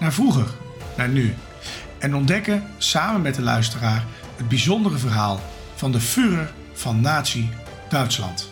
[0.00, 0.46] naar vroeger,
[0.96, 1.34] naar nu.
[1.98, 4.04] En ontdekken samen met de luisteraar
[4.36, 5.40] het bijzondere verhaal
[5.74, 8.48] van de Führer van Nazi-Duitsland.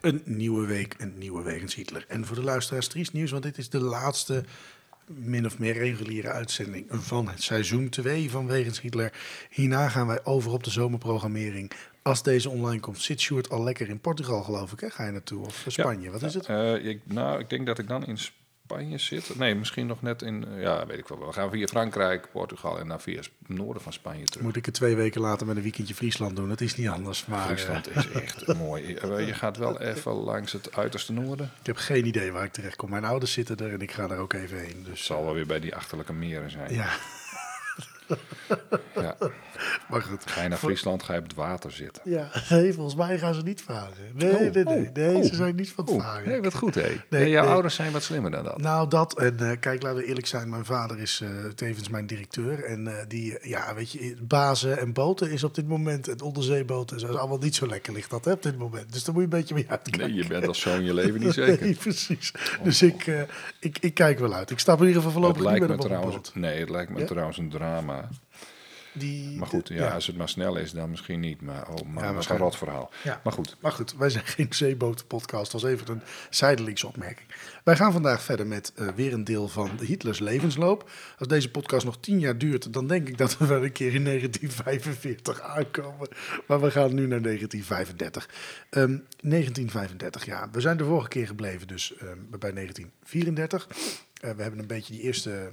[0.00, 2.04] Een nieuwe week, een nieuwe wegens Hitler.
[2.08, 4.44] En voor de luisteraars triest nieuws, want dit is de laatste
[5.06, 9.12] min of meer reguliere uitzending van het seizoen 2 van Wegens Hitler.
[9.50, 11.72] Hierna gaan wij over op de zomerprogrammering.
[12.02, 14.80] Als deze online komt, zit Sjoerd al lekker in Portugal, geloof ik.
[14.80, 14.90] Hè?
[14.90, 15.46] Ga je naartoe?
[15.46, 16.10] Of Spanje?
[16.10, 16.46] Wat is het?
[16.46, 18.46] Eh, ik, nou, ik denk dat ik dan in Spanje
[18.96, 19.38] zit.
[19.38, 21.26] Nee, misschien nog net in, eh, ja, weet ik wel.
[21.26, 24.42] We gaan via Frankrijk, Portugal en dan via het noorden van Spanje terug.
[24.44, 26.50] Moet ik het twee weken later met een weekendje Friesland doen?
[26.50, 27.26] Het is niet anders.
[27.26, 28.94] Maar Friesland eh, is echt mooi.
[28.94, 31.50] Eh, Je gaat wel even langs het uiterste noorden.
[31.60, 32.90] ik heb geen idee waar ik terecht kom.
[32.90, 34.76] Mijn ouders zitten er en ik ga er ook even heen.
[34.76, 36.74] Het Dus zal wel weer bij die achterlijke meren zijn.
[36.74, 36.88] ja,
[38.94, 39.16] Ja.
[39.88, 40.22] maar goed.
[40.30, 42.02] Ga je naar Friesland, ga je op het water zitten.
[42.04, 43.92] Ja, nee, volgens mij gaan ze niet vragen.
[44.14, 44.64] Nee, Oh, nee, nee.
[44.64, 45.24] oh, nee oh.
[45.24, 46.28] ze zijn niet van het vragen.
[46.28, 46.80] nee, wat goed hé.
[46.82, 48.60] Nee, Nee, jouw ouders zijn wat slimmer dan dat.
[48.60, 49.18] Nou, dat.
[49.18, 50.48] En eh, kijk, laten we eerlijk zijn.
[50.48, 52.64] Mijn vader is eh, tevens mijn directeur.
[52.64, 56.08] En eh, die, ja, weet je, bazen en boten is op dit moment...
[56.08, 58.92] en onderzeeboten is allemaal niet zo lekker ligt dat hè, op dit moment.
[58.92, 60.08] Dus daar moet je een beetje mee uitkijken.
[60.08, 61.56] Nee, je bent als zoon je leven niet zeker.
[61.68, 62.32] Nee, precies.
[62.62, 63.26] Dus ik,
[63.60, 64.50] ik, ik kijk wel uit.
[64.50, 67.00] Ik stap in ieder geval voorlopig niet meer me op trouwens, nee, het lijkt me
[67.00, 67.06] Ja?
[67.06, 67.97] trouwens een drama.
[68.92, 71.40] Die, Maar goed, ja, als het maar snel is, dan misschien niet.
[71.40, 72.50] Maar oh man, wat een waarschijnlijk.
[72.50, 72.90] rot verhaal.
[73.04, 73.20] Ja.
[73.24, 75.52] Maar goed, Maar goed, wij zijn geen zeebotenpodcast.
[75.52, 77.28] Dat was even een zijdelingse opmerking.
[77.64, 80.90] Wij gaan vandaag verder met eh, weer een deel van Hitlers levensloop.
[81.18, 83.94] Als deze podcast nog tien jaar duurt, dan denk ik dat we wel een keer
[83.94, 86.08] in 1945 aankomen.
[86.46, 88.28] Maar we gaan nu naar 1935.
[88.70, 90.48] Ehm, 1935, ja.
[90.52, 93.68] We zijn de vorige keer gebleven dus ehm, bij 1934.
[94.20, 95.52] Eh, we hebben een beetje die eerste...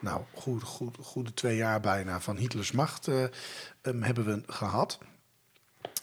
[0.00, 3.22] Nou, goed, goed, goede twee jaar bijna van Hitlers macht eh,
[3.82, 4.98] ehm, hebben we gehad.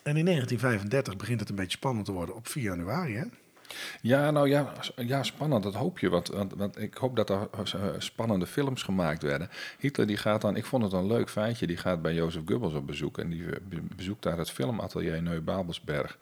[0.03, 3.23] En in 1935 begint het een beetje spannend te worden op 4 januari, hè?
[4.01, 6.09] Ja, nou ja, ja spannend, dat hoop je.
[6.09, 9.49] Want, want, ik hoop dat er eh, spannende films gemaakt werden.
[9.79, 12.73] Hitler die gaat dan, ik vond het een leuk feitje, die gaat bij Jozef Goebbels
[12.73, 13.17] op bezoek.
[13.17, 16.17] En die eh, be- bezoekt daar het filmatelier Neu-Babelsberg.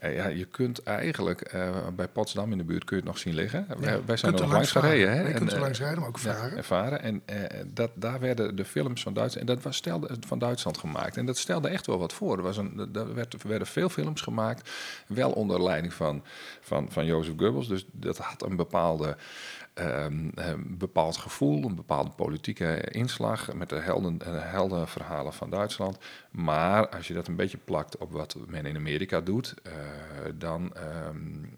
[0.00, 3.20] Eh, ja, je kunt eigenlijk eh, bij Potsdam in de buurt kun je het nog
[3.20, 3.66] zien liggen.
[3.78, 5.12] wij, wij zijn er nog langs gereden.
[5.12, 5.26] Hè?
[5.26, 6.56] Je kunt er eh, langs rijden, maar ook varen.
[6.56, 7.02] Ja, varen.
[7.02, 7.22] En
[7.66, 11.16] dat, daar werden de films van Duitsland, en dat was stelde, van Duitsland gemaakt.
[11.16, 12.36] En dat stelde echt wel wat voor.
[12.36, 14.70] Er, was een, er werd, er werden veel films gemaakt,
[15.06, 16.24] wel onder leiding van,
[16.60, 17.68] van, van Jozef Goebbels.
[17.68, 19.16] Dus dat had een bepaalde,
[19.74, 25.98] ehm, eh, bepaald gevoel, een bepaalde politieke inslag met de helden, eh, heldenverhalen van Duitsland.
[26.30, 29.72] Maar als je dat een beetje plakt op wat men in Amerika doet, eh,
[30.34, 30.74] dan.
[30.74, 31.50] ehm, eh,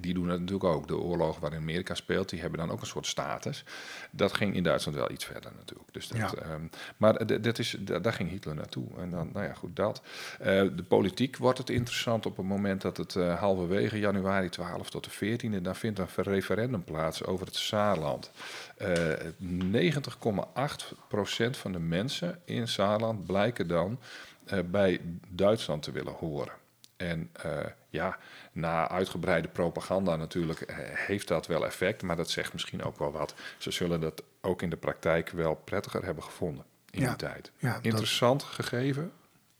[0.00, 0.88] die doen het natuurlijk ook.
[0.88, 3.64] De oorlog waarin Amerika speelt, die hebben dan ook een soort status.
[4.10, 5.92] Dat ging in Duitsland wel iets verder natuurlijk.
[5.92, 6.34] Dus dat, Ja.
[6.34, 6.62] ehm,
[6.96, 8.86] maar dat is, da- daar ging Hitler naartoe.
[8.98, 10.02] En dan, nou ja, goed, dat.
[10.38, 14.90] Eh, de politiek wordt het interessant op het moment dat het eh, halverwege januari 12
[14.90, 18.30] tot de 14e, dan vindt een referendum plaats over het Saarland.
[18.76, 18.90] Eh
[19.38, 23.98] 90,8% van de mensen in Saarland blijken dan
[24.44, 26.52] eh, bij Duitsland te willen horen.
[27.10, 27.58] En eh,
[27.88, 28.18] ja,
[28.52, 33.12] na uitgebreide propaganda natuurlijk eh, heeft dat wel effect, maar dat zegt misschien ook wel
[33.12, 33.34] wat.
[33.58, 37.50] Ze zullen dat ook in de praktijk wel prettiger hebben gevonden in Ja, die tijd.
[37.58, 39.12] ja, dat- Interessant gegeven,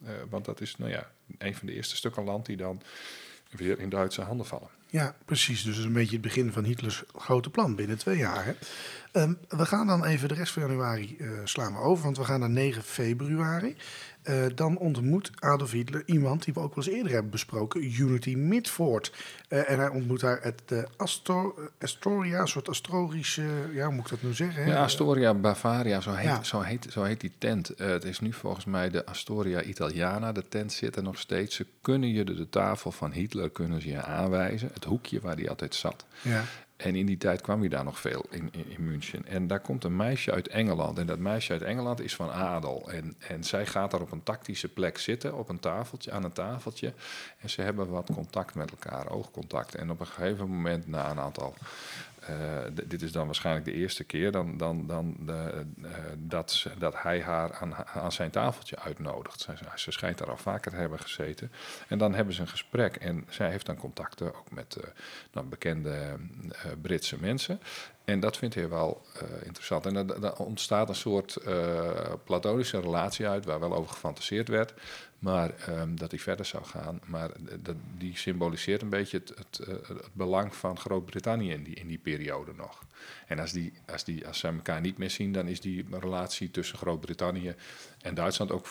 [0.05, 2.83] eh, want dat is nou ja, een van de eerste stukken land die dan
[3.51, 4.69] weer in Duitse handen vallen.
[4.87, 5.63] Ja, precies.
[5.63, 8.45] Dus een beetje het begin van Hitlers grote plan binnen twee jaar.
[8.45, 8.53] Hè?
[9.13, 12.41] Ehm, we gaan dan even de rest van januari slaan we over, want we gaan
[12.41, 13.77] naar 9 februari.
[14.23, 18.35] Eh, dan ontmoet Adolf Hitler iemand die we ook wel eens eerder hebben besproken, Unity
[18.35, 19.13] Midford.
[19.49, 20.63] Eh, en hij ontmoet daar het
[20.97, 24.65] Astor, Astoria, een soort astorische, ja, hoe moet ik dat nu zeggen?
[24.65, 24.71] hè?
[24.71, 26.43] Ja, Astoria Bavaria, zo heet, Ja.
[26.43, 27.71] zo heet, zo heet die tent.
[27.71, 30.33] Eh, het is nu volgens mij de Astoria Italiana.
[30.33, 31.57] De tent zit er nog steeds.
[31.57, 34.67] Ze kunnen je de, de tafel van Hitler kunnen ze je aanwijzen.
[34.67, 36.05] Het het hoekje waar hij altijd zat.
[36.23, 36.45] Ja.
[36.83, 39.27] En in die tijd kwam hij daar nog veel in, in, in München.
[39.27, 40.99] En daar komt een meisje uit Engeland.
[40.99, 42.91] En dat meisje uit Engeland is van adel.
[42.91, 46.33] En, en zij gaat daar op een tactische plek zitten, op een tafeltje, aan een
[46.33, 46.93] tafeltje.
[47.39, 49.75] En ze hebben wat contact met elkaar, oogcontact.
[49.75, 51.55] En op een gegeven moment, na een aantal
[52.31, 55.89] uh, dit is dan waarschijnlijk de eerste keer dan, dan, dan de, uh,
[56.19, 59.41] dat, ze, dat hij haar aan, aan zijn tafeltje uitnodigt.
[59.41, 61.53] Ze, ze schijnt daar al vaker te hebben gezeten.
[61.89, 62.97] En dan hebben ze een gesprek.
[62.97, 64.85] En zij heeft dan contacten ook met uh,
[65.33, 66.17] nou, bekende
[66.83, 67.61] Britse mensen.
[68.05, 69.03] En dat vindt hij wel
[69.43, 69.87] interessant.
[69.87, 71.39] En er ontstaat een soort
[72.25, 74.75] platonische relatie uit, waar wel over gefantaseerd werd.
[75.23, 77.01] Maar um, dat hij verder zou gaan.
[77.05, 77.31] Maar
[77.61, 81.99] dat, die symboliseert een beetje het, het, het belang van Groot-Brittannië in die, in die
[81.99, 82.85] periode nog.
[83.27, 86.51] En als, die, als, die, als ze elkaar niet meer zien, dan is die relatie
[86.51, 87.55] tussen Groot-Brittannië
[88.01, 88.67] en Duitsland ook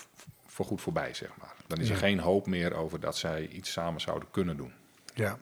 [0.45, 1.55] voorgoed voorbij, zeg maar.
[1.67, 4.71] Dan is er geen hoop meer over dat zij iets samen zouden kunnen doen.
[5.13, 5.39] Ja.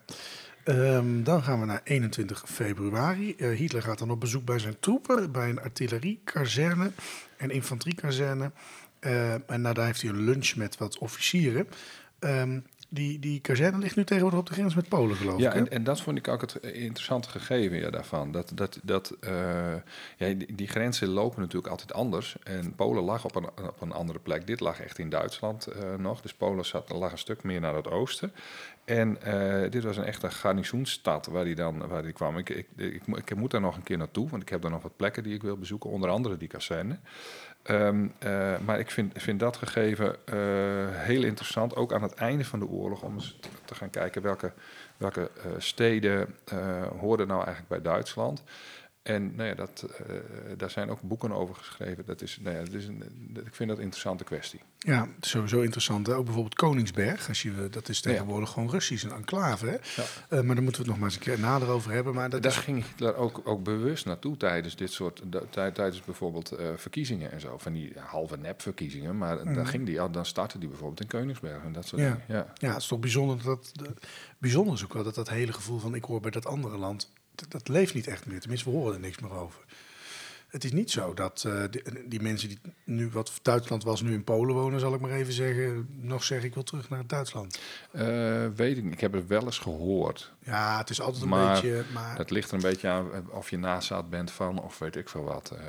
[0.66, 3.34] Um, dan gaan we naar 21 februari.
[3.38, 6.92] Uh, Hitler gaat dan op bezoek bij zijn troepen, bij een artilleriekazerne
[7.38, 8.52] en infanteriekazerne.
[9.02, 11.68] Uh, en daar heeft hij een lunch met wat officieren.
[12.20, 15.40] Um, die, die kazerne ligt nu tegenwoordig op de grens met Polen, geloof ik.
[15.40, 18.32] Ja, en, en, dat vond ik ook het interessante gegeven ja, daarvan.
[18.32, 19.32] Dat, dat, dat, uh,
[20.18, 22.36] ja, die, die, grenzen lopen natuurlijk altijd anders.
[22.44, 24.48] En Polen lag op een, op een andere plek.
[24.48, 26.22] Dit lag echt in Duitsland uh, nog.
[26.22, 28.32] Dus Polen zat, lag een stuk meer naar het oosten.
[28.90, 32.38] En uh, dit was een echte garnizoensstad waar hij dan waar die kwam.
[32.38, 34.82] Ik, ik, ik, ik, moet daar nog een keer naartoe, want ik heb daar nog
[34.82, 35.90] wat plekken die ik wil bezoeken.
[35.90, 36.98] Onder andere die kazerne.
[37.68, 40.36] Um, uh, maar ik vind, vind dat gegeven uh,
[40.90, 44.54] heel interessant, ook aan het einde van de oorlog, om eens te gaan kijken welke,
[44.98, 46.36] welke steden
[47.00, 48.44] hoorden nou eigenlijk bij Duitsland.
[49.10, 50.16] En nou ja, dat, uh,
[50.58, 52.06] daar zijn ook boeken over geschreven.
[52.06, 53.04] Dat is, nou ja, dat is een,
[53.46, 54.60] ik vind dat een interessante kwestie.
[54.78, 56.08] Ja, sowieso interessant.
[56.08, 56.16] Hè?
[56.16, 57.28] Ook bijvoorbeeld Koningsberg.
[57.28, 58.54] Als je, dat is tegenwoordig ja.
[58.54, 59.66] gewoon Russisch, een enclave.
[59.66, 59.72] Hè?
[59.72, 59.80] Ja.
[60.30, 62.14] Uh, maar daar moeten we het nog maar eens een keer nader over hebben.
[62.14, 62.58] Maar dat daar is...
[62.58, 65.22] ging Hitler ook, ook bewust naartoe tijdens dit soort...
[65.50, 67.58] tijdens bijvoorbeeld uh, verkiezingen en zo.
[67.58, 69.18] Van die halve nepverkiezingen.
[69.18, 69.54] Maar mm.
[69.54, 72.08] dan, ging die, dan startte die bijvoorbeeld in Koningsberg en dat soort ja.
[72.08, 72.24] dingen.
[72.28, 72.54] Ja.
[72.54, 73.70] ja, het is toch bijzonder dat...
[73.74, 73.94] De,
[74.38, 77.10] bijzonder is ook wel dat dat hele gevoel van ik hoor bij dat andere land
[77.48, 78.40] dat leeft niet echt meer.
[78.40, 79.60] Tenminste, we horen er niks meer over.
[80.50, 84.14] Het is niet zo dat uh, die, die, mensen die nu, wat Duitsland was, nu
[84.14, 87.60] in Polen wonen, zal ik maar even zeggen, nog zeggen ik wil terug naar Duitsland.
[87.92, 88.94] Uh, weet ik niet.
[88.94, 90.32] Ik heb het wel eens gehoord.
[90.40, 91.84] Ja, het is altijd een maar beetje.
[91.94, 95.10] Maar het ligt er een beetje aan of je nazaat bent van, of weet ik
[95.10, 95.52] veel wat.
[95.54, 95.60] Uh,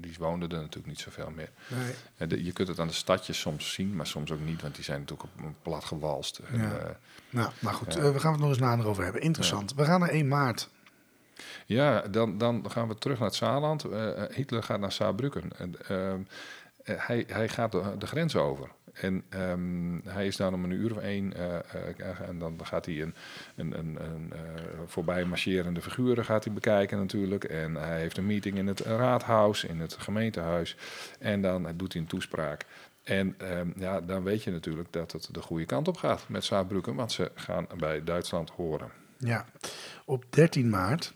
[0.00, 1.50] die woonden er natuurlijk niet zoveel meer.
[1.68, 2.28] Nee.
[2.28, 4.84] De, je kunt het aan de stadjes soms zien, maar soms ook niet, want die
[4.84, 6.40] zijn natuurlijk op een plat gewalst.
[6.52, 6.98] Ja.
[7.30, 9.22] Nou, maar goed, we gaan het nog eens nader over hebben.
[9.22, 9.70] Interessant.
[9.70, 9.76] Ja.
[9.76, 10.68] We gaan naar 1 maart.
[11.66, 13.86] Ja, dan, dan gaan we terug naar het Saarland.
[13.86, 15.50] Uh, Hitler gaat naar Saarbrücken.
[15.90, 16.14] Uh,
[16.84, 18.68] hij, hij gaat de, grens over.
[18.92, 21.32] En um, hij is daar om een uur of één.
[22.28, 23.14] en dan gaat hij een,
[23.56, 24.32] een, een, een
[24.86, 27.44] voorbij marcherende figuren gaat hij bekijken natuurlijk.
[27.44, 30.76] En hij heeft een meeting in het raadhuis, in het gemeentehuis.
[31.18, 32.64] En dan doet hij een toespraak.
[33.04, 36.44] En um, ja, dan weet je natuurlijk dat het de goede kant op gaat met
[36.44, 36.94] Saarbrücken.
[36.94, 38.90] Want ze gaan bij Duitsland horen.
[39.18, 39.46] Ja,
[40.04, 41.12] op 13 maart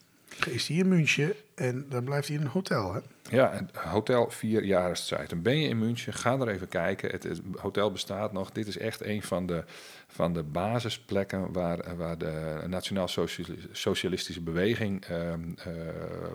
[0.47, 3.01] is hij in München en dan blijft hij in een hotel, hè?
[3.31, 5.31] Ja, hotel vier jarenstijd.
[5.31, 7.11] Dan ben je in München, ga er even kijken.
[7.11, 8.51] Het, hotel bestaat nog.
[8.51, 9.65] Dit is echt een van de,
[10.07, 15.35] van de basisplekken waar, waar de nationaal-socialistische beweging uh, uh,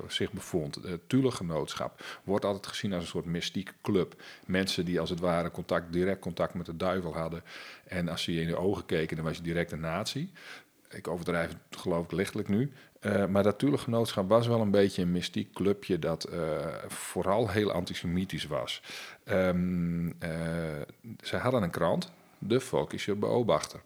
[0.08, 0.76] zich bevond.
[0.76, 4.22] Het Thule-genootschap wordt altijd gezien als een soort mystiek club.
[4.46, 7.44] Mensen die als het ware contact, direct contact met de duivel hadden.
[7.88, 10.32] En als ze je in de ogen keken, dan was je direct een nazi
[10.94, 12.72] ik overdrijf het geloof ik lichtelijk nu.
[13.06, 13.60] Uh, maar dat
[14.28, 18.82] was wel een beetje een mystiek clubje dat uh, vooral heel antisemitisch was.
[19.26, 20.14] Um, uh,
[21.22, 23.82] zij hadden een krant, de Volkische Beobachter.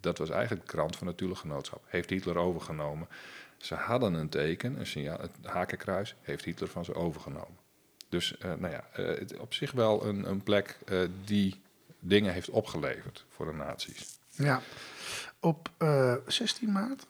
[0.00, 1.80] Dat was eigenlijk de krant van het.
[1.86, 3.08] Heeft Hitler overgenomen.
[3.56, 7.56] Ze hadden een teken, een signaal, het hakenkruis, heeft Hitler van ze overgenomen.
[8.08, 8.84] Dus nou ja,
[9.38, 10.78] op zich wel een, een plek
[11.24, 11.60] die
[11.98, 14.18] dingen heeft opgeleverd voor de nazi's.
[14.30, 14.60] Ja,
[15.40, 17.06] op uh, 16 maart.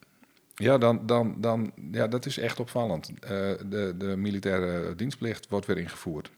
[0.55, 3.11] Ja, dan, dan, dan, ja, dat is echt opvallend.
[3.11, 6.31] Uh, de, de militaire dienstplicht wordt weer ingevoerd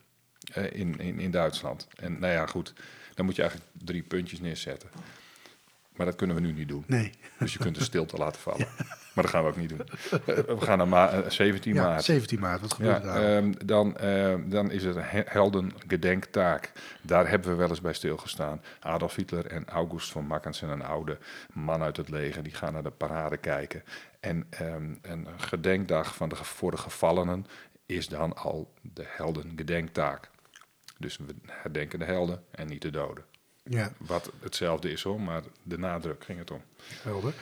[0.57, 1.87] uh, in, in, in Duitsland.
[1.95, 2.73] En nou ja, goed,
[3.13, 4.89] dan moet je eigenlijk drie puntjes neerzetten.
[5.95, 6.83] Maar dat kunnen we nu niet doen.
[6.87, 7.11] Nee.
[7.39, 8.67] Dus je kunt de stilte laten vallen.
[8.77, 9.21] Ja.
[9.21, 9.81] Maar dat gaan we ook niet doen.
[10.25, 12.03] We gaan naar ma 17 ja, maart.
[12.03, 13.37] 17 maart, wat gebeurt ja, daar?
[13.37, 16.71] Um, dan, uh, dan is het een heldengedenktaak.
[17.01, 18.61] Daar hebben we wel eens bij stilgestaan.
[18.79, 21.17] Adolf Hitler en August von Mackensen, een oude
[21.53, 23.83] man uit het leger, die gaan naar de parade kijken.
[24.19, 27.45] En um, een gedenkdag van de, voor de gevallenen
[27.85, 30.29] is dan al de heldengedenktaak.
[30.97, 33.23] Dus we herdenken de helden en niet de doden.
[33.69, 36.61] Ja, Wat hetzelfde is hoor, maar de nadruk ging het om.
[37.01, 37.33] helder.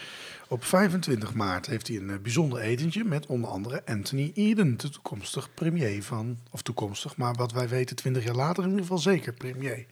[0.48, 4.90] Op 25 maart heeft hij een eh, bijzonder etentje met onder andere Anthony Eden, de
[4.90, 8.98] toekomstig premier van, of toekomstig, maar wat wij weten 20 jaar later in ieder geval
[8.98, 9.86] zeker premier.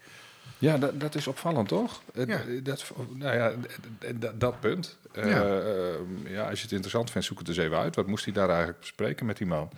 [0.61, 2.01] Ja, dat, dat is opvallend, toch?
[2.13, 2.41] Ja.
[2.63, 4.97] Dat, nou ja, d- d- d- dat punt.
[5.11, 5.43] Eh, Ja.
[5.59, 7.95] eh, ja, als je het interessant vindt, zoek het eens even uit.
[7.95, 9.69] Wat moest hij daar eigenlijk bespreken met die man?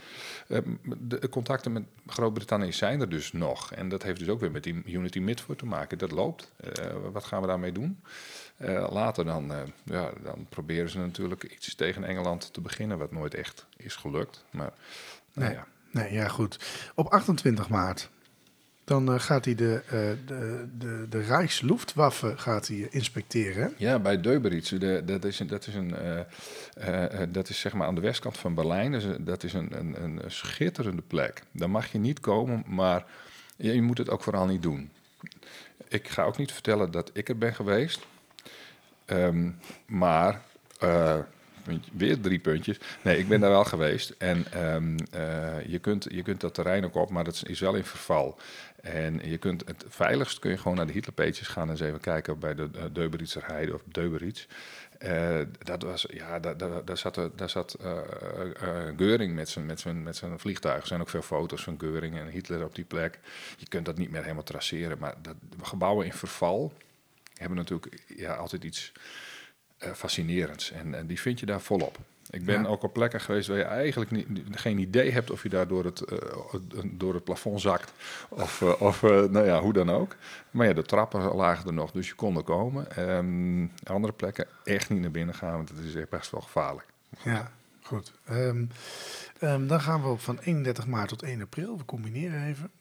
[0.48, 0.58] Eh,
[1.00, 3.72] de contacten met Groot-Brittannië zijn er dus nog.
[3.74, 5.98] En dat heeft dus ook weer met die Unity Midford te maken.
[5.98, 6.52] Dat loopt.
[6.58, 8.00] Eh, wat gaan we daarmee doen?
[8.58, 13.12] Eh, later dan, eh, ja, dan proberen ze natuurlijk iets tegen Engeland te beginnen, wat
[13.12, 14.44] nooit echt is gelukt.
[14.52, 14.74] Maar
[15.34, 15.58] nou Nee.
[15.58, 16.60] ja, Nee, ja goed.
[16.96, 18.10] Op 28 maart,
[18.84, 19.92] dan eh, gaat hij de, eh,
[20.25, 23.74] de, de, de Rijksluftwaffe gaat hij inspecteren.
[23.78, 24.70] Ja, bij Deuberitz.
[24.70, 28.54] De, dat, is, dat, is een, eh, dat is zeg maar aan de westkant van
[28.54, 29.24] Berlijn.
[29.24, 31.44] Dat is een, een, een schitterende plek.
[31.52, 33.06] Daar mag je niet komen, maar
[33.56, 34.92] je, moet het ook vooral niet doen.
[35.88, 38.06] Ik ga ook niet vertellen dat ik er ben geweest.
[39.06, 39.50] Ehm,
[39.86, 40.42] maar,
[41.93, 42.77] weer drie puntjes.
[43.01, 44.15] Nee, ik ben daar wel geweest.
[44.17, 47.75] En ehm, eh, je, kunt, je kunt dat terrein ook op, maar dat is wel
[47.75, 48.38] in verval.
[48.84, 52.00] En je kunt het veiligst kun je gewoon naar de Hitlerpages gaan en eens even
[52.00, 54.46] kijken bij de uh, Heide of Deuberitz.
[54.98, 57.98] Eh, dat was, ja, daar, zat, daar zat eh,
[58.98, 60.82] Geuring met zijn, met, zijn, met zijn vliegtuig.
[60.82, 63.20] Er zijn ook veel foto's van Geuring en Hitler op die plek.
[63.58, 66.74] Je kunt dat niet meer helemaal traceren, maar dat, gebouwen in verval
[67.34, 68.91] hebben natuurlijk ja, altijd iets
[69.96, 70.72] fascinerends.
[70.72, 71.98] En, en die vind je daar volop.
[72.30, 72.68] Ik ben Ja.
[72.68, 75.86] ook op plekken geweest waar je eigenlijk niet, geen idee hebt of je daar door
[75.86, 76.18] het, eh,
[76.84, 77.92] door het plafond zakt.
[78.30, 80.16] Of, eh, of eh, nou ja, hoe dan ook.
[80.52, 82.96] Maar ja, de trappen lagen er nog, dus je kon er komen.
[82.96, 86.86] Ehm, andere plekken echt niet naar binnen gaan, want het is echt best wel gevaarlijk.
[87.24, 88.12] Ja, goed.
[88.25, 88.66] Ehm,
[89.40, 91.78] ehm, dan gaan we op van 31 maart tot 1 april.
[91.78, 92.72] We combineren even.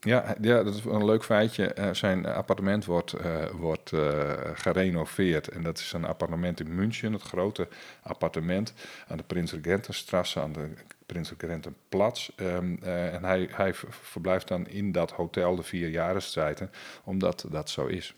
[0.00, 1.66] Ja, ja, dat is een leuk feitje.
[1.66, 5.48] Eh, zijn appartement wordt, eh, wordt eh, gerenoveerd.
[5.48, 7.68] En dat is een appartement in München, het grote
[8.02, 8.72] appartement
[9.08, 10.68] aan de Prins Regentenstrasse, aan de
[11.06, 12.30] Prins Regentenplatz.
[12.36, 16.70] Ehm, eh, en hij, hij verblijft dan in dat hotel de vier jarenstijden,
[17.04, 18.14] omdat dat zo is.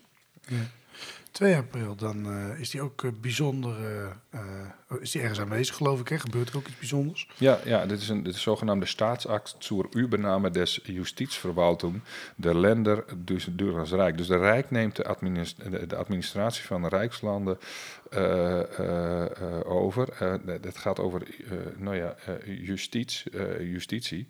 [1.31, 3.75] 2 april, dan is die ook bijzonder.
[4.99, 6.07] Is die ergens aanwezig, geloof ik?
[6.07, 6.19] Hè?
[6.19, 7.27] Gebeurt er ook iets bijzonders?
[7.37, 12.01] Ja, ja dit, is een, dit is zogenaamde Staatsakt zur Übernahme des Justizverwaltung
[12.35, 14.17] der Länder dus het Rijk.
[14.17, 17.57] Dus de Rijk neemt de, administ- de, de administratie van de Rijkslanden
[18.09, 20.07] eh, eh, eh, over.
[20.61, 21.21] Dat gaat over
[21.77, 22.15] nou ja,
[22.45, 23.31] justitie.
[23.71, 24.27] justitie.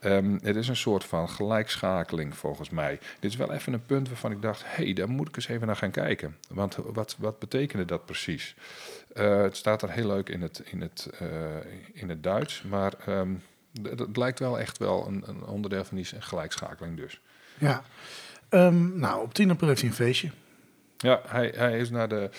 [0.00, 2.98] Ehm, het is een soort van gelijkschakeling volgens mij.
[3.20, 5.48] Dit is wel even een punt waarvan ik dacht, hé, hey, daar moet ik eens
[5.48, 6.36] even naar gaan kijken.
[6.48, 8.54] Want wat, wat betekende dat precies?
[9.12, 11.28] Eh, het staat er heel leuk in het, in het, eh,
[11.92, 12.90] in het Duits, maar
[13.82, 17.20] d- het lijkt wel echt wel een, een onderdeel van die gelijkschakeling dus.
[17.58, 17.82] Ja.
[18.48, 20.30] Ehm, nou, op 10 april heeft hij een feestje.
[20.96, 22.30] Ja, hij, hij is naar de,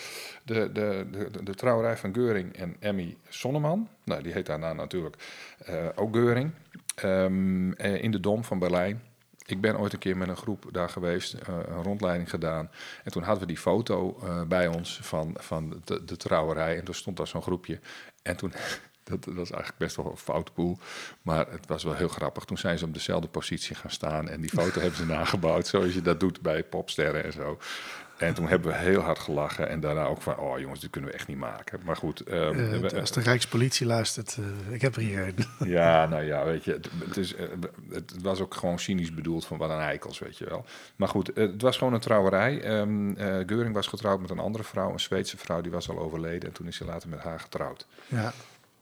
[0.42, 3.88] de, de, de, de, trouwerij van Geuring en Emmy Sonneman.
[4.04, 5.16] Nou, die heet daarna natuurlijk
[5.58, 6.50] eh, ook Geuring.
[6.94, 9.02] Ehm, eh, in de Dom van Berlijn.
[9.52, 12.70] Ik ben ooit een keer met een groep daar geweest, eh, een rondleiding gedaan.
[13.04, 16.78] En toen hadden we die foto eh, bij ons van, van de, de trouwerij.
[16.78, 17.80] En toen stond daar zo'n groepje.
[18.22, 18.52] En toen,
[19.04, 20.78] dat, was eigenlijk best wel een foute boel.
[21.22, 22.44] Maar het was wel heel grappig.
[22.44, 24.28] Toen zijn ze op dezelfde positie gaan staan.
[24.28, 27.58] En die foto hebben ze nagebouwd, zoals je dat doet bij popsterren en zo.
[28.16, 29.68] En toen hebben we heel hard gelachen.
[29.68, 31.80] En daarna ook van, oh jongens, dit kunnen we echt niet maken.
[31.84, 32.20] Maar goed.
[32.20, 35.68] ehm, Eh, we- als de Rijkspolitie luistert, eh, ik heb er hier een.
[35.78, 37.46] ja, nou ja, weet je, het, het is, eh,
[37.90, 40.64] het was ook gewoon cynisch bedoeld van wat een eikels, weet je wel.
[40.96, 42.60] Maar goed, het was gewoon een trouwerij.
[42.62, 42.82] Eh,
[43.46, 46.48] Geuring was getrouwd met een andere vrouw, een Zweedse vrouw, die was al overleden.
[46.48, 47.86] En toen is ze later met haar getrouwd.
[48.06, 48.32] Ja.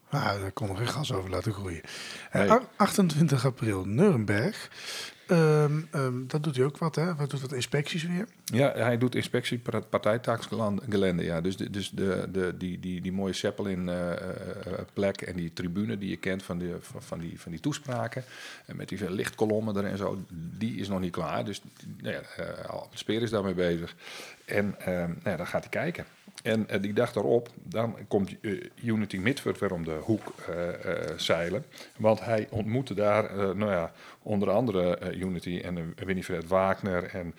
[0.09, 1.81] Nou, daar kon nog geen gas over laten groeien.
[2.31, 2.49] Eh, Nee.
[2.51, 4.69] a- 28 april, Nuremberg.
[5.31, 7.15] Ehm, ehm, dat doet hij ook wat, hè?
[7.15, 8.27] Wat doet wat inspecties weer?
[8.43, 11.23] Ja, hij doet inspectie par- partijtaaksgelende.
[11.23, 14.17] Ja, dus, dus de, de, die, die, die mooie Zeppelin eh, eh,
[14.93, 18.23] plek en die tribune die je kent van, de, van, die, van die toespraken.
[18.65, 21.45] En met die lichtkolommen er en zo, die is nog niet klaar.
[21.45, 21.61] Dus
[22.01, 23.95] nou ja, eh, Speer is daarmee bezig.
[24.45, 26.05] En eh, nou ja, dan gaat hij kijken.
[26.41, 28.51] En eh, die dag daarop, dan komt eh,
[28.83, 30.67] Unity Midford weer om de hoek eh,
[31.17, 31.65] zeilen.
[31.97, 37.33] Want hij ontmoette daar, nou ja, onder andere Unity en Winifred Wagner en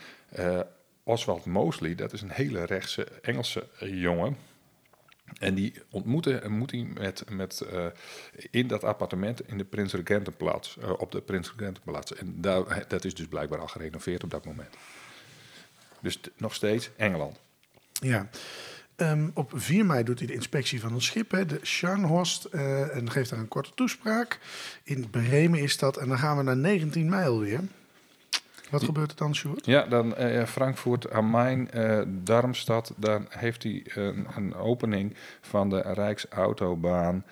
[1.03, 1.95] Oswald Mosley.
[1.95, 4.37] Dat is een hele rechtse Engelse jongen.
[5.39, 7.67] En die ontmoette, ontmoet hij met, met,
[8.51, 12.15] in dat appartement in de Prins Regentenplaats, op de Prins Regentenplaats.
[12.15, 14.75] En daar, dat is dus blijkbaar al gerenoveerd op dat moment.
[16.01, 17.41] Dus nog steeds Engeland.
[17.93, 18.29] Ja.
[18.97, 22.97] Ehm, op 4 mei doet hij de inspectie van een schip, hè, de Scharnhorst, eh,
[22.97, 24.39] en geeft daar een korte toespraak.
[24.83, 25.97] In Bremen is dat.
[25.97, 27.61] En dan gaan we naar 19 mei alweer.
[28.71, 29.67] Wat gebeurt er dan, Sjoerd?
[29.67, 32.93] Ja, dan eh, Frankfurt am Main, eh, Darmstad.
[32.97, 37.25] Dan heeft hij een, een opening van de Rijksautobaan.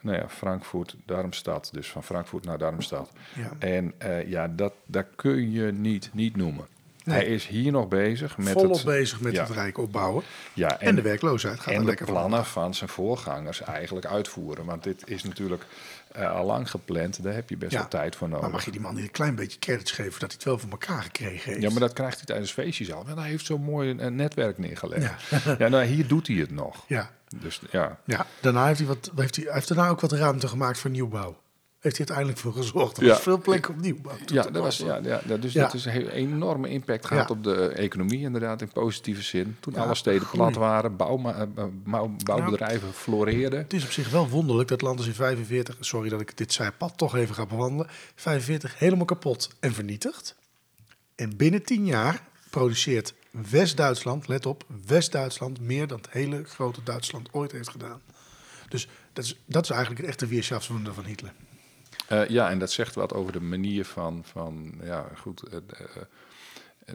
[0.00, 1.70] Nou ja, Frankfurt, Darmstad.
[1.72, 3.12] Dus van Frankfurt naar Darmstad.
[3.34, 3.50] Ja.
[3.58, 3.94] En
[4.26, 6.66] ja, dat, dat kun je niet, niet noemen.
[7.08, 7.16] Nee.
[7.18, 9.42] Hij is hier nog bezig met Volop het, bezig met ja.
[9.42, 10.24] het Rijk opbouwen.
[10.54, 12.06] ja, En, de werkloosheid gaat en de van.
[12.06, 14.64] plannen van zijn voorgangers eigenlijk uitvoeren.
[14.64, 15.62] Want dit is natuurlijk
[16.12, 17.22] eh, al lang gepland.
[17.22, 17.78] Daar heb je best Ja.
[17.78, 18.42] wel tijd voor nodig.
[18.42, 20.58] Maar mag je die man niet een klein beetje credits geven dat hij het wel
[20.58, 21.62] voor elkaar gekregen heeft?
[21.62, 23.04] Ja, maar dat krijgt hij tijdens feestjes al.
[23.04, 25.02] Want hij heeft zo'n mooi een netwerk neergelegd.
[25.30, 25.56] Ja.
[25.58, 26.84] Ja, nou, hier doet hij het nog.
[26.86, 28.26] Ja, Dus ja, ja.
[28.40, 31.36] daarna heeft hij, wat, heeft hij, hij heeft daarna ook wat ruimte gemaakt voor nieuwbouw.
[31.78, 32.96] Heeft hij uiteindelijk voor gezorgd.
[32.96, 33.08] Er Ja.
[33.08, 34.16] was veel plek op nieuwbouw.
[34.24, 35.62] toe ja, dat was, ja, ja, dus Ja.
[35.62, 37.34] dat is een heel- enorme impact gehad Ja.
[37.34, 39.56] op de economie inderdaad, in positieve zin.
[39.60, 43.58] Toen alle steden plat waren, bouwma- eh, bouw- bouwbedrijven floreerden.
[43.58, 46.52] Het is op zich wel wonderlijk dat land is in 45, sorry dat ik dit
[46.52, 50.34] zijpad toch even ga bewandelen, 45 helemaal kapot en vernietigd.
[51.14, 53.14] En binnen 10 jaar produceert
[53.50, 58.00] West-Duitsland, let op, West-Duitsland meer dan het hele grote Duitsland ooit heeft gedaan.
[58.68, 61.32] Dus dat is, dat is eigenlijk het echte Weerschaftswunder van Hitler.
[62.06, 66.02] Eh, ja, en dat zegt wat over de manier van, van ja, goed, eh, eh,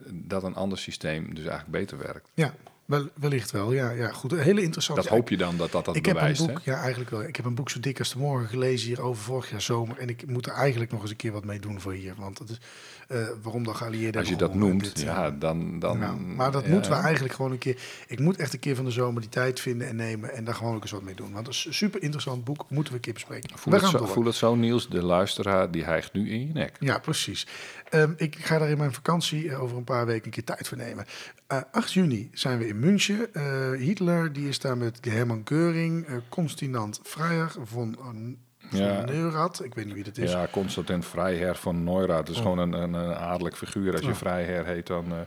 [0.09, 2.29] dat een ander systeem dus eigenlijk beter werkt.
[2.33, 2.53] Ja,
[2.85, 3.71] wel, wellicht wel.
[3.71, 4.31] Ja, ja, goed.
[4.31, 5.01] Een hele interessante.
[5.01, 6.47] Dat hoop je dan dat dat dat ik heb een bewijst.
[6.47, 6.71] boek, hè?
[6.71, 7.23] ja, eigenlijk wel.
[7.23, 9.97] Ik heb een boek zo dik als de morgen gelezen hier over vorig jaar zomer.
[9.97, 12.13] En ik moet er eigenlijk nog eens een keer wat mee doen voor hier.
[12.17, 12.57] Want het is,
[13.13, 15.79] eh, waarom de geallieerden Als je dat noemt, dit, eh, ja, dan...
[15.79, 16.69] dan nou, maar dat ja.
[16.69, 17.77] moeten we eigenlijk gewoon een keer.
[18.07, 20.33] Ik moet echt een keer van de zomer die tijd vinden en nemen.
[20.33, 21.31] En daar gewoon ook eens wat mee doen.
[21.31, 22.65] Want het is een super interessant boek.
[22.69, 23.57] Moeten we een keer bespreken.
[23.57, 26.47] Voel we het, gaan zo, voel het zo, Niels, de luisteraar die hijgt nu in
[26.47, 26.75] je nek.
[26.79, 27.47] Ja, precies.
[27.89, 30.67] Ehm, ik ga daar in mijn vakantie eh, over een paar weken een keer tijd
[30.67, 31.05] voor nemen.
[31.47, 33.29] Eh, 8 juni zijn we in München.
[33.77, 37.97] Hitler die is daar met Hermann Göring, eh Constinant uh, von
[38.77, 39.01] Ja.
[39.05, 39.63] Neurath.
[39.63, 40.31] Ik weet niet wie dat is.
[40.31, 42.25] Ja, Constantin Vrijher van Neurath.
[42.25, 42.41] Dat is Oh.
[42.41, 43.91] gewoon een, een, adellijk figuur.
[43.91, 44.13] Als je Oh.
[44.15, 45.05] Vrijher heet, dan...
[45.11, 45.17] eh,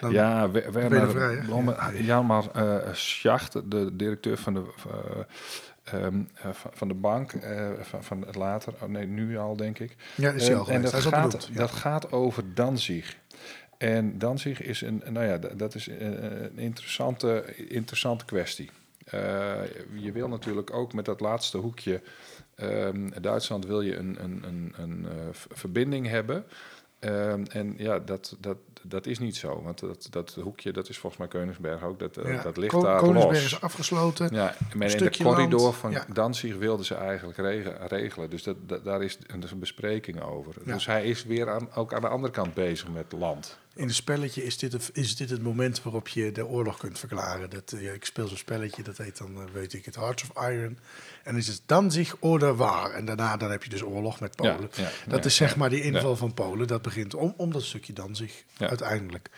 [0.00, 1.90] Dan- ja, We- Werner Vrijher, ja.
[1.94, 4.62] ja, maar eh, Schacht, de directeur van de...
[4.90, 7.32] eh, ehm, eh, van- van de bank,
[7.80, 9.96] van, van het later, oh nee, nu al denk ik.
[10.14, 11.58] Ja, is hij al en dat Hij gaat, ja.
[11.58, 13.16] dat gaat over Danzig.
[13.78, 18.70] En Danzig is een, nou ja, dat is een, een interessante, interessante kwestie.
[19.94, 22.02] Je wil natuurlijk ook met dat laatste hoekje,
[22.58, 26.44] ehm, Duitsland wil je een, een, een, een eh, verbinding hebben.
[26.98, 29.62] Ehm, en ja, dat, dat, dat is niet zo.
[29.62, 32.42] Want dat, dat hoekje, dat is volgens mij Koningsberg ook, dat, eh, Ja.
[32.42, 33.52] dat ligt Ko- daar Koningsberg los.
[33.52, 34.34] is afgesloten.
[34.34, 36.04] Ja, maar in de corridor land, van ja.
[36.12, 38.30] Danzig wilden ze eigenlijk rege- regelen.
[38.30, 40.52] Dus dat, dat- daar is een, een bespreking over.
[40.64, 40.72] Ja.
[40.72, 43.58] Dus hij is weer aan, ook aan de andere kant bezig met land.
[43.78, 46.98] In een spelletje is dit, het- is dit het moment waarop je de oorlog kunt
[46.98, 47.50] verklaren.
[47.50, 50.48] Dat, eh, ik speel zo'n spelletje, dat heet dan, eh, weet ik het, Hearts of
[50.48, 50.78] Iron.
[51.24, 52.90] En dan is het Danzig oder waar.
[52.90, 54.68] En daarna dan heb je dus oorlog met Polen.
[54.76, 56.66] ja, dat is zeg maar die inval van Polen.
[56.66, 58.68] Dat begint om, om dat stukje Danzig, Ja.
[58.68, 59.30] uiteindelijk.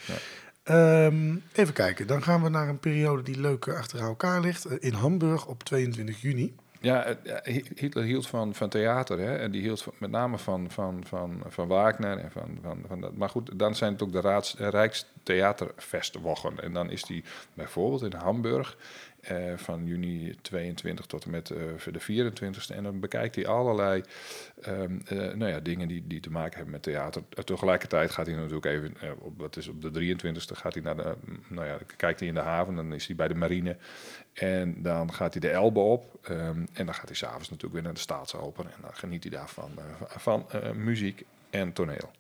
[0.63, 4.65] Ehm, even kijken, dan gaan we naar een periode die leuk achter elkaar ligt.
[4.65, 6.55] Eh, In Hamburg op 22 juni.
[6.83, 9.19] Ja, Hi- Hitler hield van, van theater.
[9.19, 9.37] Hè?
[9.37, 12.19] En die hield met name van, van, van, van Wagner.
[12.19, 13.17] En van, van, van dat.
[13.17, 16.61] Maar goed, dan zijn het ook de Raads, eh, Rijkstheaterfestwochen.
[16.63, 18.77] En dan is die bijvoorbeeld in Hamburg
[19.21, 21.59] eh, van juni 22 tot en met eh,
[21.93, 22.75] de 24ste.
[22.77, 24.03] En dan bekijkt hij allerlei
[24.61, 27.23] ehm, eh, nou ja, dingen die, die te maken hebben met theater.
[27.45, 31.15] Tegelijkertijd gaat hij natuurlijk even, op, dat is op de 23ste, gaat hij naar de,
[31.25, 32.75] mm, nou ja, kijkt hij in de haven.
[32.75, 33.77] Dan is hij bij de marine.
[34.33, 36.19] En dan gaat hij de Elbe op.
[36.23, 38.65] ehm, en dan gaat hij s'avonds natuurlijk weer naar de Staatsoper.
[38.65, 39.71] En dan geniet hij daarvan
[40.07, 42.11] van muziek en toneel.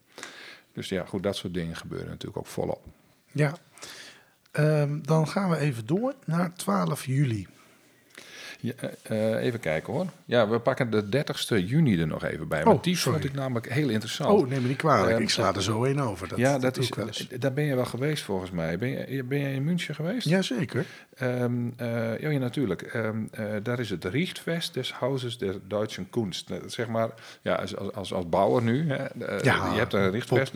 [0.73, 2.83] Dus ja, goed, dat soort dingen gebeuren natuurlijk ook volop.
[3.33, 3.55] Ja.
[4.51, 7.47] Ehm, dan gaan we even door naar 12 juli.
[8.61, 10.07] Ja, eh, eh, even kijken hoor.
[10.25, 12.65] Ja, we pakken de 30ste juni er nog even bij.
[12.65, 13.21] Want Oh, die sorry.
[13.21, 14.31] vond ik namelijk heel interessant.
[14.43, 15.13] Oh, neem me niet kwalijk.
[15.13, 16.29] Ehm, ik sla er zo één over.
[16.29, 17.29] Dat, ja, dat, is, wel eens.
[17.29, 18.79] daar ben je wel geweest volgens mij.
[18.79, 20.29] Ben je, ben je in München geweest?
[20.29, 20.85] Jazeker.
[21.17, 22.83] Ehm, eh, ja, ja, natuurlijk.
[22.83, 23.11] Eh,
[23.63, 26.51] daar is het Richtfest des Hauses der Deutschen Kunst.
[26.51, 27.11] Eh, Zeg maar,
[27.43, 30.55] ja, als, als, als, bouwer nu, hè, eh, Ja, je hebt een Richtfest.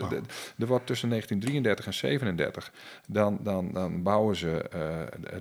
[0.59, 2.73] Er wordt tussen 1933 en 37,
[3.07, 4.81] dan, dan, dan bouwen ze eh,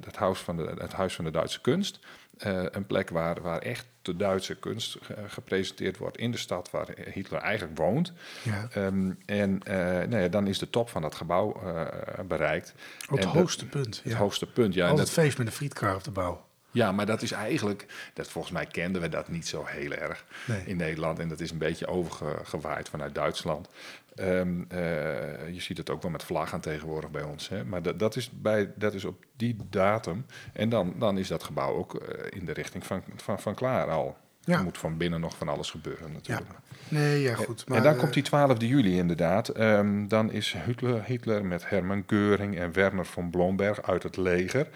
[0.06, 2.00] het, huis van de, het Huis van de Duitse Kunst.
[2.38, 6.88] Eh, een plek waar, waar echt de Duitse kunst gepresenteerd wordt in de stad waar
[7.14, 8.14] Hitler eigenlijk woont.
[8.44, 8.68] Ja.
[8.72, 9.76] Ehm, en eh,
[10.08, 11.88] nou ja, dan is de top van dat gebouw eh,
[12.28, 12.74] bereikt.
[13.00, 14.02] Het En dat- hoogste punt.
[14.04, 14.18] Het Ja.
[14.18, 14.88] hoogste punt, ja.
[14.88, 16.46] Altijd dat, feest met een frietkar op de bouw.
[16.74, 20.26] Ja, maar dat is eigenlijk, dat volgens mij kenden we dat niet zo heel erg
[20.46, 20.64] Nee.
[20.66, 21.20] in Nederland.
[21.20, 23.68] En dat is een beetje overgewaaid vanuit Duitsland.
[24.16, 27.50] Ehm, eh, je ziet het ook wel met vlaggen tegenwoordig bij ons.
[27.50, 27.66] Hè?
[27.66, 30.26] Maar dat, dat, is bij, dat is op die datum.
[30.54, 33.90] En dan, dan is dat gebouw ook eh, in de richting van, van, van klaar
[33.90, 34.18] al.
[34.46, 34.58] Ja.
[34.58, 36.50] Er moet van binnen nog van alles gebeuren natuurlijk.
[36.88, 37.68] Nee, ja, goed.
[37.68, 39.50] Maar, en dan eh, komt die 12 juli inderdaad.
[39.50, 44.68] Ehm, dan is Hitler, Hitler met Hermann Göring en Werner von Blomberg uit het leger.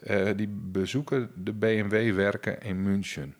[0.00, 3.34] eh, die bezoeken de BMW-werken in München.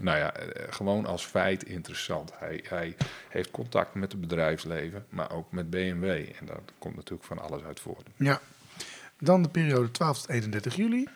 [0.00, 2.32] Nou ja, eh, gewoon als feit interessant.
[2.38, 2.96] Hij, hij
[3.28, 6.04] heeft contact met het bedrijfsleven, maar ook met BMW.
[6.38, 8.06] En daar komt natuurlijk van alles uit voort.
[8.16, 8.40] Ja.
[9.18, 11.08] Dan de periode 12 tot 31 juli.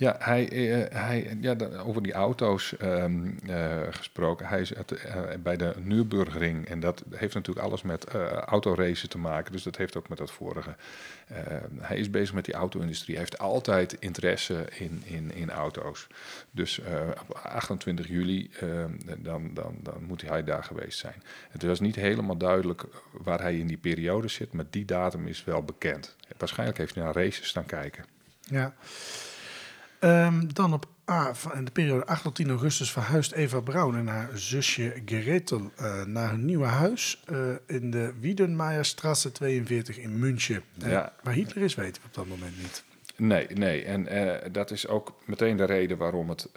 [0.00, 4.46] Ja, hij, eh, hij, ja over die auto's ehm, eh, gesproken.
[4.46, 4.84] Hij is eh,
[5.42, 6.66] bij de Nürburgring.
[6.66, 9.52] En dat heeft natuurlijk alles met autoracen te maken.
[9.52, 10.74] Dus dat heeft ook met dat vorige.
[11.26, 11.36] Eh,
[11.78, 13.14] hij is bezig met die auto-industrie.
[13.14, 16.06] Hij heeft altijd interesse in, in, in auto's.
[16.50, 16.80] Dus
[17.28, 21.22] op 28 juli, ehm, dan, dan, dan moet hij daar geweest zijn.
[21.50, 24.52] Het was niet helemaal duidelijk waar hij in die periode zit.
[24.52, 26.16] Maar die datum is wel bekend.
[26.36, 28.04] Waarschijnlijk heeft hij naar races staan kijken.
[28.40, 28.74] Ja.
[30.00, 34.06] Ehm, dan op A, in de periode 8 tot 10 augustus verhuist Eva Braun en
[34.06, 37.36] haar zusje Gretel eh, naar hun nieuwe huis eh,
[37.66, 40.62] in de Wiedenmeierstraße 42 in München.
[40.82, 41.12] Eh, Ja.
[41.22, 42.84] Waar Hitler is, weten we op dat moment niet.
[43.16, 43.84] Nee, nee.
[43.84, 44.08] En
[44.52, 46.48] dat is ook meteen de reden waarom het,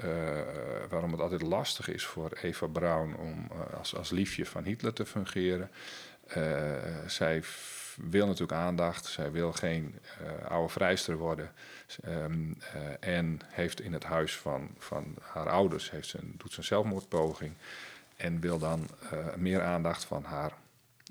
[0.89, 5.05] waarom het altijd lastig is voor Eva Braun om als, als liefje van Hitler te
[5.05, 5.69] fungeren.
[7.07, 7.43] Zij
[7.97, 9.95] wil natuurlijk aandacht, zij wil geen
[10.47, 11.51] oude vrijster worden.
[12.03, 16.51] Ehm, eh, en heeft in het huis van, van haar ouders heeft ze een, doet
[16.51, 17.53] ze een zelfmoordpoging.
[18.15, 20.53] En wil dan eh, meer aandacht van haar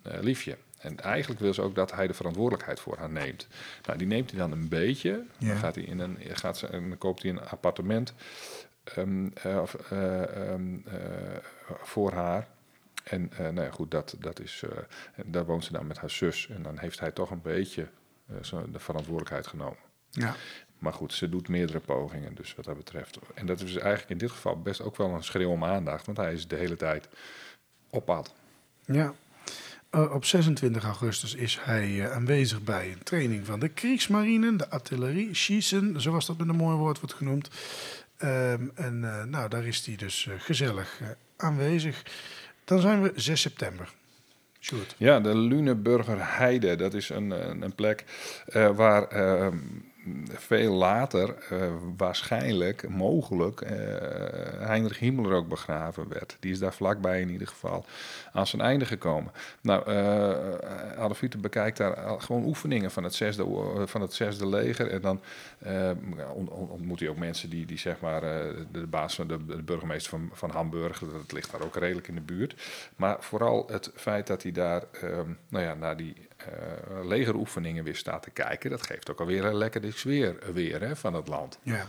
[0.02, 0.56] eh, liefje.
[0.82, 3.46] En eigenlijk wil ze ook dat hij de verantwoordelijkheid voor haar neemt.
[3.86, 5.24] Nou, die neemt hij dan een beetje.
[5.38, 5.48] Ja.
[5.48, 8.14] Dan gaat hij in een, gaat ze, en dan koopt hij een appartement
[8.84, 10.96] ehm, eh, of, eh, ehm, eh,
[11.82, 12.48] voor haar.
[13.04, 14.64] En nou ja, goed, dat, dat is,
[15.24, 16.48] daar woont ze dan met haar zus.
[16.48, 17.88] En dan heeft hij toch een beetje
[18.72, 19.78] de verantwoordelijkheid genomen.
[20.10, 20.34] Ja.
[20.82, 23.18] Maar goed, ze doet meerdere pogingen, dus wat dat betreft.
[23.34, 26.18] En dat is eigenlijk in dit geval best ook wel een schreeuw om aandacht, want
[26.18, 27.08] hij is de hele tijd
[27.90, 28.34] op pad.
[28.84, 29.14] ja.
[29.90, 34.70] Eh, op 26 augustus is hij eh, aanwezig bij een training van de Kriegsmarine, de
[34.70, 37.50] artillerie, schießen, zoals dat met een mooi woord wordt genoemd.
[38.16, 41.00] Ehm, en eh, nou, daar is hij dus gezellig
[41.36, 42.02] aanwezig.
[42.64, 43.92] Dan zijn we 6 september.
[44.60, 44.94] Sjoerd.
[44.98, 48.04] Ja, de Luneburger Heide, dat is een, een, een plek
[48.52, 49.58] waar ehm,
[50.28, 53.76] veel later eh, waarschijnlijk, mogelijk, eh,
[54.66, 56.36] Heinrich Himmler ook begraven werd.
[56.40, 57.84] Die is daar vlakbij in ieder geval
[58.32, 59.32] aan zijn einde gekomen.
[59.60, 63.46] Nou, eh Adolf Hitler bekijkt daar gewoon oefeningen van het zesde,
[63.86, 64.90] van het zesde leger.
[64.90, 65.20] En dan
[66.34, 69.46] ont- ont- ontmoet hij ook mensen die, die zeg maar, de, de baas van de,
[69.46, 72.62] de burgemeester van, van Hamburg, dat ligt daar ook redelijk in de buurt.
[72.96, 76.14] Maar vooral het feit dat hij daar ehm, nou ja, naar die
[76.46, 80.96] eh, legeroefeningen weer staat te kijken, dat geeft ook alweer een lekkere sfeer weer, hè,
[80.96, 81.58] van het land.
[81.62, 81.86] Ja.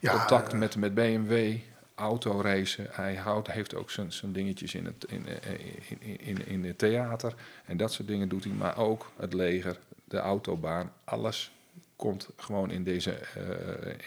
[0.00, 1.56] ja Contact eh, met, met BMW,
[1.94, 2.86] autoracen.
[2.90, 5.52] Hij houdt, heeft ook zijn, zijn dingetjes in het, in, eh,
[5.88, 7.34] in, in, in het theater.
[7.64, 8.52] En dat soort dingen doet hij.
[8.52, 11.52] Maar ook het leger, de autobaan, alles
[11.96, 13.18] komt gewoon in deze,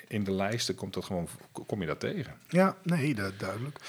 [0.08, 1.28] in de lijsten komt dat gewoon,
[1.68, 2.34] kom je dat tegen.
[2.50, 3.80] Ja, nee, dat duidelijk.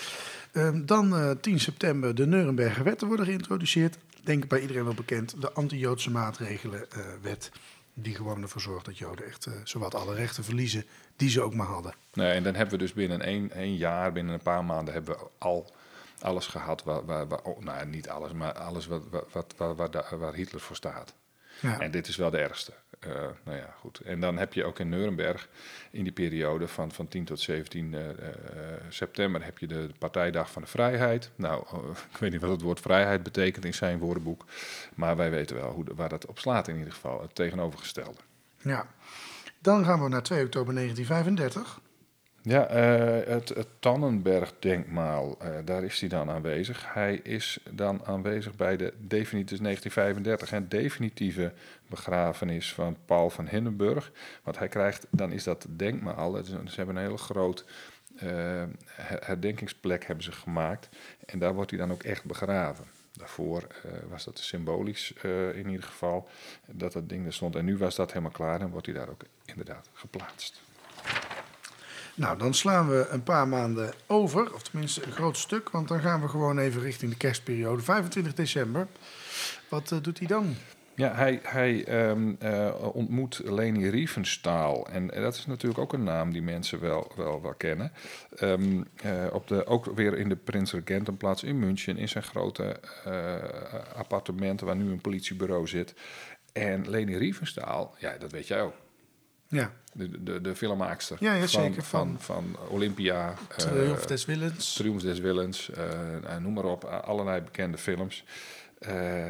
[0.57, 3.99] Ehm, dan eh 10 september, de Nuremberger wetten worden geïntroduceerd.
[4.27, 7.51] Denk bij iedereen wel bekend, de anti-Joodse maatregelenwet.
[7.95, 10.85] die gewoon ervoor zorgt dat Joden echt eh, zowat alle rechten verliezen
[11.17, 11.95] die ze ook maar hadden.
[12.12, 15.17] Nee, en dan hebben we dus binnen één, één jaar, binnen een paar maanden, hebben
[15.17, 15.71] we al
[16.19, 16.83] alles gehad.
[16.83, 20.61] Waar, waar, waar, oh, nou, niet alles, maar alles wat, wat, waar, waar, waar Hitler
[20.61, 21.15] voor staat.
[21.61, 21.81] Ja.
[21.81, 22.73] En dit is wel de ergste.
[22.99, 23.11] Eh,
[23.45, 24.01] nou ja, goed.
[24.01, 25.49] En dan heb je ook in Nuremberg
[25.90, 28.16] in die periode van, van 10 tot 17 eh, eh,
[28.88, 31.31] september heb je de Partijdag van de Vrijheid.
[31.37, 31.79] Nou, eh,
[32.12, 34.45] ik weet niet wat het woord vrijheid betekent in zijn woordenboek.
[34.95, 37.23] Maar wij weten wel hoe, waar dat op slaat in ieder geval.
[37.23, 38.21] Het tegenovergestelde.
[38.62, 38.87] ja.
[39.59, 41.81] Dan gaan we naar 2 oktober 1935.
[42.49, 46.95] Ja, eh, het, Tannenberg-denkmaal, eh, daar is hij dan aanwezig.
[46.95, 51.53] Hij is dan aanwezig bij de definitieve 1935 en definitieve
[51.87, 54.13] begrafenis van Paul van Hindenburg.
[54.43, 57.65] Want hij krijgt, dan is dat denkmaal, ze hebben een hele groot
[58.17, 58.29] eh,
[58.87, 60.89] her- herdenkingsplek hebben ze gemaakt.
[61.25, 62.85] En daar wordt hij dan ook echt begraven.
[63.13, 63.67] Daarvoor
[64.09, 65.13] was dat symbolisch
[65.55, 66.29] in ieder geval,
[66.67, 67.57] dat dat ding er stond.
[67.57, 70.63] En nu was dat helemaal klaar en wordt hij daar ook inderdaad geplaatst.
[72.17, 76.01] Nou, dan slaan we een paar maanden over, of tenminste een groot stuk, want dan
[76.01, 77.83] gaan we gewoon even richting de kerstperiode.
[77.83, 78.87] 25 december.
[79.69, 80.57] Wat eh, doet hij dan?
[80.97, 84.87] Ja, hij, hij ehm, eh, ontmoet Leni Riefenstahl.
[84.91, 87.93] En eh, dat is natuurlijk ook een naam die mensen wel, wel, wel kennen.
[88.37, 91.97] Ehm, eh, op de, ook weer in de Prins Regentenplaats in München...
[91.97, 92.81] in zijn grote
[93.95, 95.95] appartementen waar nu een politiebureau zit.
[96.53, 98.75] En Leni Riefenstahl, ja, dat weet jij ook.
[99.49, 99.73] Ja.
[99.93, 103.35] De, de, de filmmaakster Ja, ja, van, zeker, van, van- van, Olympia.
[103.49, 104.75] eh, Triumph des Willens.
[104.75, 108.25] Triumphs des Willens, eh, eh, noem maar op, a- allerlei bekende films.
[108.79, 109.29] Eh,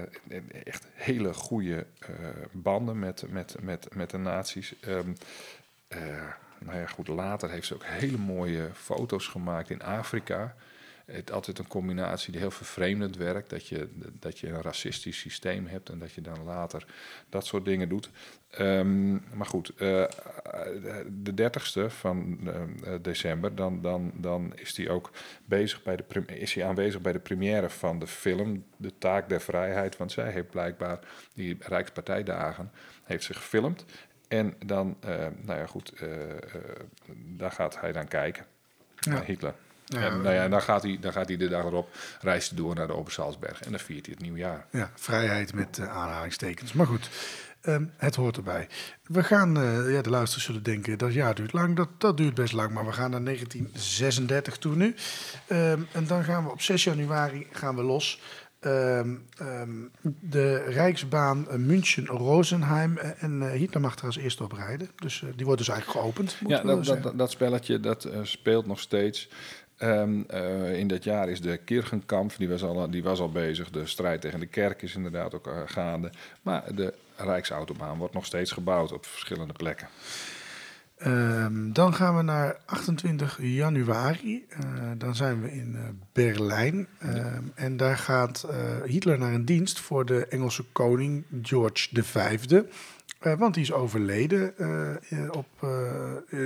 [0.66, 2.08] echt hele goede eh,
[2.52, 4.74] banden met, met, met, met de nazi's.
[4.80, 5.12] Ehm,
[5.88, 6.00] eh,
[6.58, 10.54] nou ja, goed, later heeft ze ook hele mooie foto's gemaakt in Afrika.
[11.06, 13.50] Het altijd een combinatie die heel vervreemdend werkt.
[13.50, 13.88] Dat je,
[14.18, 16.86] dat je een racistisch systeem hebt en dat je dan later
[17.28, 18.10] dat soort dingen doet.
[18.50, 20.04] Ehm, maar goed, eh,
[21.08, 22.38] de 30ste van
[22.84, 25.10] eh, december, dan, dan, dan is hij ook
[25.44, 29.40] bezig bij de, is hij aanwezig bij de première van de film De Taak der
[29.40, 29.96] Vrijheid.
[29.96, 30.98] Want zij heeft blijkbaar
[31.34, 32.70] die Rijkspartijdagen
[33.02, 33.84] heeft ze gefilmd.
[34.28, 35.92] En dan, eh, nou ja goed,
[37.14, 38.44] daar gaat hij dan kijken.
[38.94, 39.12] Ja.
[39.12, 39.54] Naar Hitler.
[39.88, 41.88] Ja, en nou ja, dan gaat, hij, dan gaat hij de dag erop,
[42.20, 43.62] reist hij door naar de Obersalzberg.
[43.62, 44.66] En dan viert hij het nieuwjaar.
[44.70, 46.72] Ja, vrijheid met eh, aanhalingstekens.
[46.72, 47.10] Maar goed,
[47.60, 48.68] ehm, het hoort erbij.
[49.02, 51.76] We gaan, eh, ja, de luisteraars zullen denken, dat jaar duurt lang.
[51.76, 54.94] Dat, dat duurt best lang, maar we gaan naar 1936 toe nu.
[55.46, 58.20] Ehm, en dan gaan we op 6 januari gaan we los.
[58.60, 59.14] Ehm,
[60.20, 62.98] de Rijksbaan eh, München-Rosenheim.
[62.98, 64.90] en eh, Hitler mag er als eerste op rijden.
[64.96, 66.36] Dus die wordt dus eigenlijk geopend.
[66.46, 69.28] Ja, dat, dat, dat spelletje dat speelt nog steeds.
[69.76, 73.70] Ehm, eh, in dat jaar is de Kirchenkamp, die was, al, die was al bezig.
[73.70, 76.10] De strijd tegen de kerk is inderdaad ook eh, gaande.
[76.42, 79.88] Maar de Rijksautobaan wordt nog steeds gebouwd op verschillende plekken.
[80.96, 84.46] Ehm, dan gaan we naar 28 januari.
[84.48, 84.60] Eh,
[84.98, 86.88] dan zijn we in Berlijn.
[86.98, 88.46] Ehm, En daar gaat
[88.84, 92.38] Hitler naar een dienst voor de Engelse koning George V.
[93.38, 94.54] Want die is overleden
[95.30, 95.46] op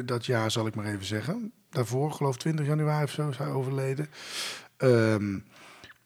[0.04, 1.52] dat jaar, zal ik maar even zeggen.
[1.70, 4.08] Daarvoor, geloof ik 20 januari of zo, is hij overleden.
[4.76, 5.38] Ehm,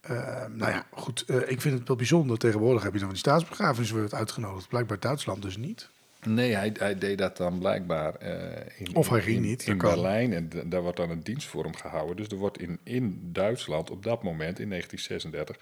[0.01, 1.25] ehm, nou ja, goed.
[1.27, 2.39] eh, ik vind het wel bijzonder.
[2.39, 4.69] Tegenwoordig heb je dan van die staatsbegrafenis wordt uitgenodigd.
[4.69, 5.89] Blijkbaar Duitsland dus niet.
[6.27, 9.79] Nee, hij, hij deed dat dan blijkbaar eh, in, Of hij ging in, niet, in.
[9.79, 10.33] Berlijn.
[10.33, 12.17] En daar wordt dan een dienst voor hem gehouden.
[12.17, 15.57] Dus er wordt in, in Duitsland op dat moment, in 1936,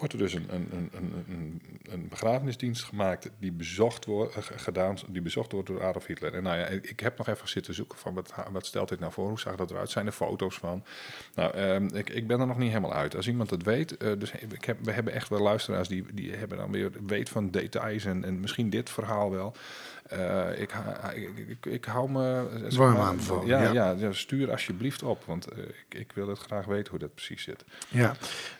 [0.00, 5.22] wordt er dus een, een, een, een, begrafenisdienst gemaakt die bezocht, wordt, eh, gedaan, die
[5.22, 6.34] bezocht wordt door Adolf Hitler.
[6.34, 9.00] En nou ja, ik ik heb nog even zitten zoeken van wat, wat stelt dit
[9.00, 10.84] nou voor, hoe zag dat eruit, zijn er foto's van.
[11.34, 13.16] Nou, ehm, ik, ik ben er nog niet helemaal uit.
[13.16, 16.34] Als iemand het weet, eh, dus ik heb, we hebben echt wel luisteraars die, die
[16.34, 19.54] hebben dan weer weet van details en, en misschien dit verhaal wel.
[20.10, 20.72] Eh, ik,
[21.14, 22.48] ik, ik, ik hou me...
[22.68, 23.72] zeg Warm aanbevolen, Ja, ja.
[23.72, 23.94] ja.
[23.98, 27.42] ja, stuur alsjeblieft op, want eh, ik, ik wil het graag weten hoe dat precies
[27.42, 27.64] zit.
[27.88, 28.14] Ja,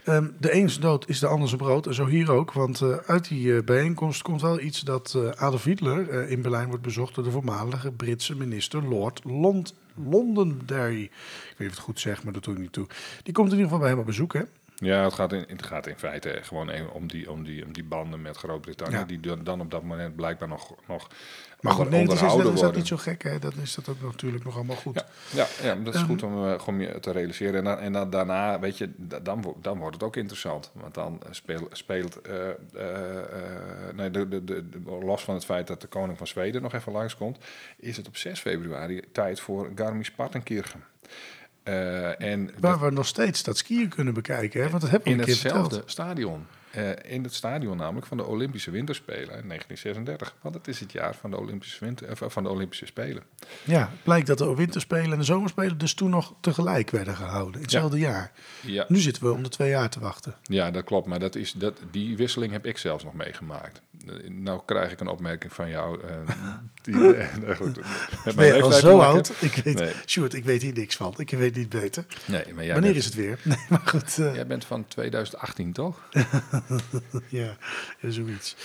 [0.04, 1.86] Ehm, de een zijn dood is de ander zijn brood.
[1.86, 5.30] En zo hier ook, want eh, uit die eh, bijeenkomst komt wel iets dat eh,
[5.30, 11.02] Adolf Hitler eh, in Berlijn wordt bezocht door de voormalige Britse minister Lord Lond Londonderry.
[11.02, 11.10] Ik
[11.56, 12.86] weet niet of ik het goed zeg, maar dat doe ik niet toe.
[13.22, 14.42] Die komt in ieder geval bij hem op bezoek, hè?
[14.80, 17.84] Ja, het gaat in, het gaat in feite gewoon om die, om die, om die
[17.84, 19.04] banden met Groot-Brittannië, Ja.
[19.04, 21.08] die dan, op dat moment blijkbaar nog, nog
[21.60, 23.38] Maar goed, nee, het is, onderhouden is dat niet zo gek, hè?
[23.38, 24.94] Dan is dat ook natuurlijk nog allemaal goed.
[24.94, 27.54] Ja, ja, ja dat is Ehm, goed om, om je te realiseren.
[27.54, 30.70] En, dan, en dan, daarna, weet je, da- dan, dan wordt het ook interessant.
[30.74, 32.34] Want dan eh, speel, speelt, eh,
[33.94, 36.72] nee, de, de, de, de- los van het feit dat de koning van Zweden nog
[36.74, 37.38] even langskomt,
[37.76, 40.84] is het op 6 februari tijd voor Garmisch-Partenkirchen.
[41.70, 44.68] Eh, en Waar we nog steeds dat skiën kunnen bekijken, hè?
[44.68, 45.90] Want dat hebben we in een keer hetzelfde verteld.
[45.90, 46.46] stadion.
[46.70, 50.34] Eh, in het stadion namelijk van de Olympische Winterspelen in 1936.
[50.40, 53.22] Want het is het jaar van de Olympische, winter, eh, van de Olympische Spelen.
[53.64, 57.54] Ja, blijkt dat de winterspelen en de zomerspelen dus toen nog tegelijk werden gehouden.
[57.54, 58.32] In hetzelfde jaar.
[58.60, 60.34] Ja, Nu zitten we om de twee jaar te wachten.
[60.42, 61.06] ja dat klopt.
[61.06, 63.80] Maar dat is, dat, die wisseling heb ik zelfs nog meegemaakt.
[64.28, 66.00] Nou krijg ik een opmerking van jou.
[66.82, 67.76] die, eh, nou goed,
[68.24, 69.32] met Ben je al zo oud?
[69.40, 69.92] Ik weet, Nee.
[70.06, 71.14] Sjoerd, ik weet hier niks van.
[71.16, 72.04] Ik weet niet beter.
[72.24, 73.38] Nee, maar jij Wanneer bent, is het weer?
[73.44, 74.18] Nee, maar goed.
[74.18, 76.08] eh, Jij bent van 2018, toch?
[77.28, 77.56] ja,
[78.00, 78.56] ja, zoiets.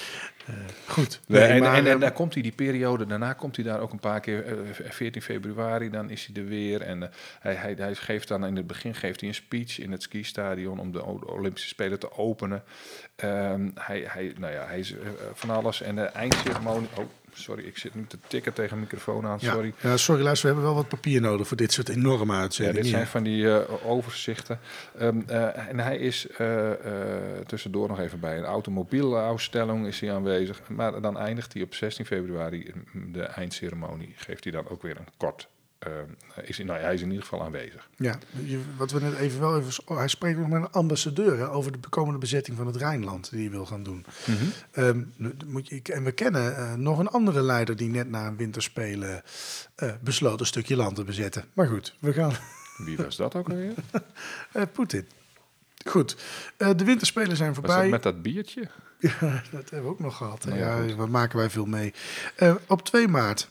[0.46, 0.54] Eh,
[0.88, 1.20] goed.
[1.28, 3.66] Nee, Nee, en, maar, en, en eh, daar komt hij die periode, daarna komt hij
[3.66, 4.54] daar ook een paar keer, eh,
[4.90, 6.82] 14 februari, dan is hij er weer.
[6.82, 9.92] En eh, hij, hij, hij geeft dan in het begin geeft hij een speech in
[9.92, 12.64] het skistadion om de Olympische Spelen te openen.
[13.16, 14.98] Ehm, hij, hij, nou ja, hij is eh,
[15.34, 15.82] van alles.
[15.82, 19.52] En de eindceremonie, oh sorry, ik zit nu te tikken tegen de microfoon aan, ja.
[19.54, 19.74] sorry.
[19.82, 22.82] Ja, sorry, luister, we hebben wel wat papier nodig voor dit soort enorme Ja, uitzendingen.
[22.82, 24.60] dit zijn Ja, van die eh, overzichten.
[25.00, 26.78] Ehm, eh, en hij is eh, eh,
[27.46, 30.35] tussendoor nog even bij een automobielausstelling is hij aanwezig.
[30.70, 32.72] Maar dan eindigt hij op 16 februari
[33.12, 34.14] de eindceremonie.
[34.16, 35.48] Geeft hij dan ook weer een kort.
[35.80, 35.92] eh,
[36.44, 37.90] is, hij- nou, ja, hij is in ieder geval aanwezig.
[37.96, 38.18] Ja,
[38.78, 39.84] wat we net even wel even...
[39.88, 43.30] oh, hij spreekt nog met een ambassadeur hè, over de komende bezetting van het Rijnland
[43.32, 44.06] die hij wil gaan doen.
[44.72, 48.28] Ehm, nu moet je, en we kennen eh, nog een andere leider die net na
[48.28, 49.22] een winterspelen
[49.76, 51.46] eh, besloot een stukje land te bezetten.
[51.54, 52.34] Maar goed, we gaan...
[52.78, 53.74] Wie was dat ook alweer?
[54.74, 55.08] Poetin.
[55.86, 56.18] Goed,
[56.58, 57.90] de winterspelen zijn Was dat voorbij.
[57.90, 58.68] met dat biertje?
[59.06, 60.46] Ja, dat hebben we ook nog gehad.
[60.46, 60.96] Nou ja, Ja, goed.
[60.96, 61.94] wat maken wij veel mee.
[62.36, 63.50] Eh, op 2 maart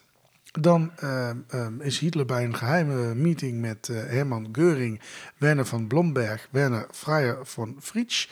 [0.61, 5.01] Dan ehm, ehm, is Hitler bij een geheime meeting met eh, Hermann Göring,
[5.37, 8.29] Werner van Blomberg, Werner Freier von Fritsch,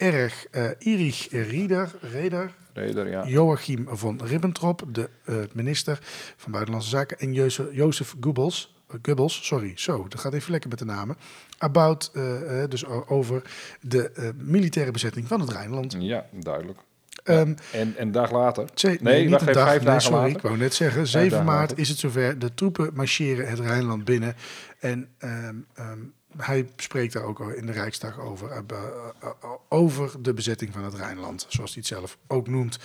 [0.00, 3.26] Erich uh, Erich Rieder, Reder, Reder, ja.
[3.26, 5.98] Joachim von Ribbentrop, de uh, minister
[6.36, 10.70] van Buitenlandse Zaken, en Jozef, Jozef Goebbels, uh, Goebbels, sorry, zo, dat gaat even lekker
[10.70, 11.16] met de namen,
[11.58, 13.42] about, uh, dus over
[13.80, 15.96] de militaire bezetting van het Rijnland.
[15.98, 16.78] Ja, duidelijk.
[17.24, 18.68] Um, en een dag later?
[19.00, 20.36] nee, een dag, vijf nee, dagen sorry, later.
[20.36, 21.78] ik wou net zeggen, 7 dagen maart later.
[21.78, 22.38] is het zover.
[22.38, 24.36] De troepen marcheren het Rijnland binnen.
[24.78, 30.34] En um, um, hij spreekt daar ook in de Rijksdag over, uh, uh, over de
[30.34, 32.78] bezetting van het Rijnland, zoals hij het zelf ook noemt.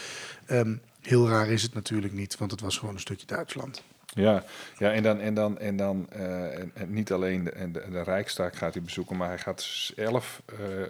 [1.01, 3.83] Heel raar is het natuurlijk niet, want het was gewoon een stukje Duitsland.
[4.15, 4.43] Ja,
[4.78, 8.56] ja en dan, en dan, en dan uh, en, niet alleen de, de, de Rijkstaak
[8.56, 10.86] gaat hij bezoeken, maar hij gaat elf uh, uh,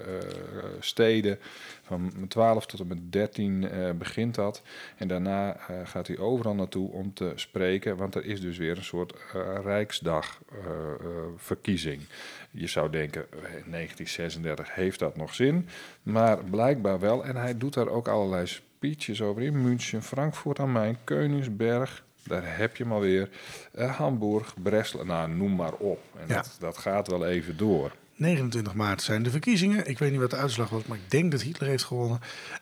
[0.79, 1.39] steden,
[1.83, 4.61] van 12 tot en met 13 begint dat.
[4.97, 8.83] En daarna gaat hij overal naartoe om te spreken, want er is dus weer een
[8.83, 9.13] soort
[9.63, 12.01] Rijksdagverkiezing.
[12.51, 15.67] Je zou denken, 1936 heeft dat nog zin,
[16.03, 17.25] maar blijkbaar wel.
[17.25, 22.03] En hij doet daar ook allerlei speeches over in München, Frankfurt am Main, Koningsberg.
[22.27, 23.29] Daar heb je hem alweer.
[23.75, 25.99] Uh, Hamburg, Breslau, nou noem maar op.
[26.17, 26.35] En Ja.
[26.35, 27.91] dat, dat gaat wel even door.
[28.17, 29.87] 29 maart zijn de verkiezingen.
[29.87, 32.19] Ik weet niet wat de uitslag was, maar ik denk dat Hitler heeft gewonnen.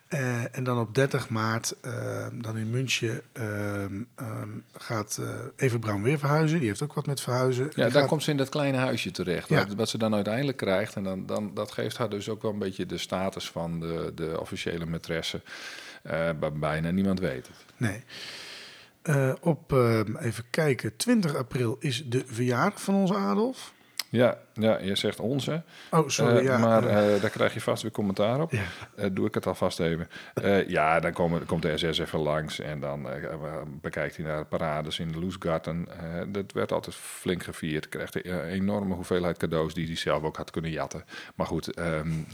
[0.09, 4.07] Uh, en dan op 30 maart, uh, dan in München, um,
[4.73, 6.59] gaat uh, Eva Braun weer verhuizen.
[6.59, 7.63] Die heeft ook wat met verhuizen.
[7.63, 8.07] Ja, Die daar gaat...
[8.07, 9.49] komt ze in dat kleine huisje terecht.
[9.49, 9.65] Ja.
[9.65, 10.95] Wat, wat, ze dan uiteindelijk krijgt.
[10.95, 14.11] En dan, dan, dat geeft haar dus ook wel een beetje de status van de,
[14.15, 15.41] de officiële maîtresse.
[16.11, 17.55] Uh, bijna niemand weet het.
[17.77, 18.03] Nee.
[19.09, 23.73] Uh, op, uh, even kijken, 20 april is de verjaardag van onze Adolf.
[24.09, 25.63] Ja, ja, je zegt onze.
[25.91, 26.37] Oh, sorry.
[26.37, 26.81] Uh, ja, maar
[27.19, 28.51] daar krijg je vast weer commentaar op.
[28.51, 29.09] Ja.
[29.09, 30.07] doe ik het alvast even.
[30.67, 33.07] ja, dan komen, komt de SS even langs en dan
[33.81, 35.87] bekijkt hij naar de parades in de Loesgarten.
[36.27, 37.89] dat werd altijd flink gevierd.
[37.89, 41.03] Kreeg een enorme hoeveelheid cadeaus die hij zelf ook had kunnen jatten.
[41.35, 42.27] Maar goed, um,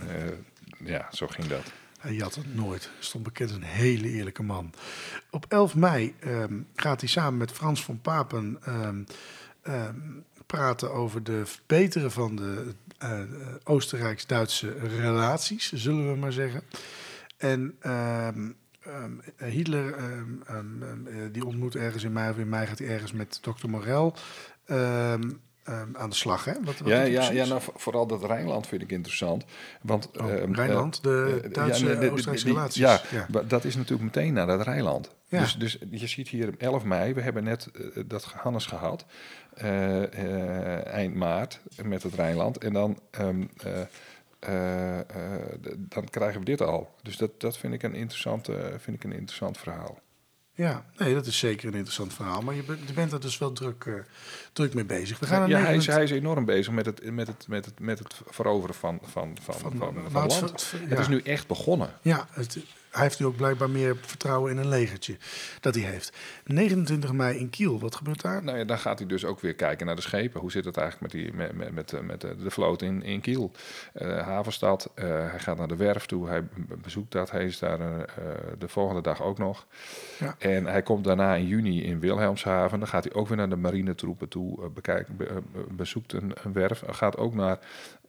[0.84, 1.72] ja, zo ging dat.
[2.00, 2.90] Hij jat het nooit.
[3.00, 4.74] Stond bekend een hele eerlijke man.
[5.30, 9.06] Op 11 mei um, gaat hij samen met Frans van Papen um,
[9.68, 13.22] um, praten over de verbeteren van de uh,
[13.64, 16.64] Oostenrijks-Duitse relaties, zullen we maar zeggen.
[17.38, 17.76] En
[19.38, 19.96] Hitler,
[21.32, 24.16] die ontmoet ergens in mei of in mei gaat hij ergens met dokter Morel.
[25.70, 26.54] Um, aan de slag, hè?
[26.64, 29.46] Wat, wat ja, ja, ja nou, vooral dat Rijnland vind ik interessant.
[29.82, 32.00] Want, oh, uh, Rijnland, de uh, Duitse ja,
[32.44, 32.76] relaties.
[32.76, 35.16] Ja, ja, dat is natuurlijk meteen naar dat Rijnland.
[35.28, 35.40] Ja.
[35.40, 39.06] Dus, dus je ziet hier 11 mei, we hebben net uh, dat Hannes gehad,
[39.64, 42.58] uh, eind maart met het Rijnland.
[42.58, 43.50] En dan, um,
[45.90, 46.96] dan krijgen we dit al.
[47.02, 50.00] Dus dat, dat vind, ik een interessant, vind ik een interessant verhaal.
[50.60, 52.42] Ja, nee, dat is zeker een interessant verhaal.
[52.42, 53.94] Maar je bent, je bent er dus wel druk, uh,
[54.54, 55.20] druk mee bezig.
[55.20, 57.80] We gaan ja, hij is, hij is enorm bezig met het, met het, met het,
[57.80, 60.66] met het veroveren van, van, van, van, van, van het land.
[60.72, 60.88] Ja.
[60.88, 61.90] het is nu echt begonnen.
[62.02, 62.58] Ja, het,
[62.92, 65.18] hij heeft nu ook blijkbaar meer vertrouwen in een legertje
[65.60, 66.18] dat hij heeft.
[66.46, 68.44] 29 mei in Kiel, wat gebeurt daar?
[68.44, 70.42] Nou ja, dan gaat hij dus ook weer kijken naar de schepen.
[70.42, 73.52] Hoe zit het eigenlijk met, die, met, met, met, met de vloot in, in Kiel?
[74.02, 76.44] Uh, havenstad, uh, hij gaat naar de werf toe, hij
[76.82, 77.32] bezoekt dat.
[77.32, 77.96] Hij is daar uh,
[78.58, 79.66] de volgende dag ook nog.
[80.20, 80.36] Ja.
[80.38, 82.80] En hij komt daarna in juni in Wilhelmshaven.
[82.80, 86.82] Dan gaat hij ook weer naar de marinetroepen toe, bekijken, be, bezoekt een, een werf.
[86.86, 87.60] Hij gaat ook naar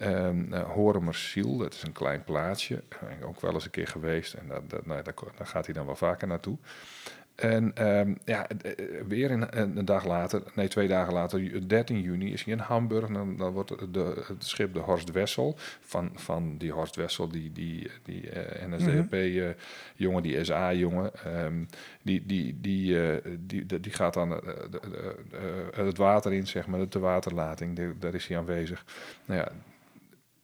[0.02, 2.82] um, Horemersiel, dat is een klein plaatsje.
[3.24, 5.86] ook wel eens een keer geweest en dat, dat, nou, daar, daar, gaat hij dan
[5.86, 6.56] wel vaker naartoe.
[7.40, 8.46] En um, ja,
[9.08, 13.06] weer een, een, dag later, nee, twee dagen later, 13 juni, is hij in Hamburg.
[13.06, 17.28] En dan, dan wordt de, het schip de Horst Wessel, van, van die Horst Wessel,
[17.28, 21.10] die, die, die uh, NSDAP-jongen, uh, die SA-jongen,
[21.44, 21.68] um,
[22.02, 24.30] die, die, die, uh, die, die, die, gaat dan
[25.72, 28.84] het water in, zeg maar, de waterlating, daar is hij aanwezig.
[29.24, 29.52] Nou ja,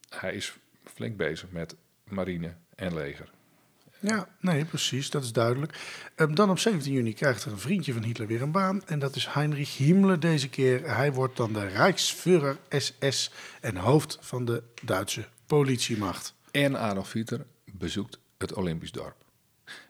[0.09, 3.31] hij is flink bezig met marine en leger.
[4.01, 5.79] Ja, nee, precies, dat is duidelijk.
[6.17, 8.83] Um, dan op 17 juni krijgt er een vriendje van Hitler weer een baan.
[8.87, 10.95] En dat is Heinrich Himmler deze keer.
[10.95, 16.35] Hij wordt dan de Rijksführer SS en hoofd van de Duitse politiemacht.
[16.51, 19.17] En Adolf Hitler bezoekt het Olympisch dorp.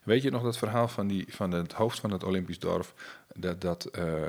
[0.02, 2.92] Weet je nog dat verhaal van, die, van het hoofd van het Olympisch dorp...
[3.34, 4.28] dat, dat uh, uh,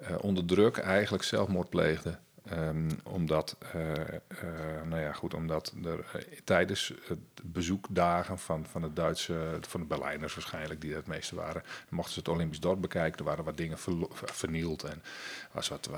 [0.00, 2.18] uh, onder druk eigenlijk zelfmoord pleegde...
[2.52, 8.82] Um, omdat, uh, uh, nou ja, goed, omdat er uh, tijdens het bezoekdagen van, van
[8.82, 12.80] het Duitse, van de Berlijners waarschijnlijk, die het meeste waren, mochten ze het Olympisch dorp
[12.80, 13.18] bekijken.
[13.18, 15.02] Er waren wat dingen ver, vernield en
[15.52, 15.90] was wat,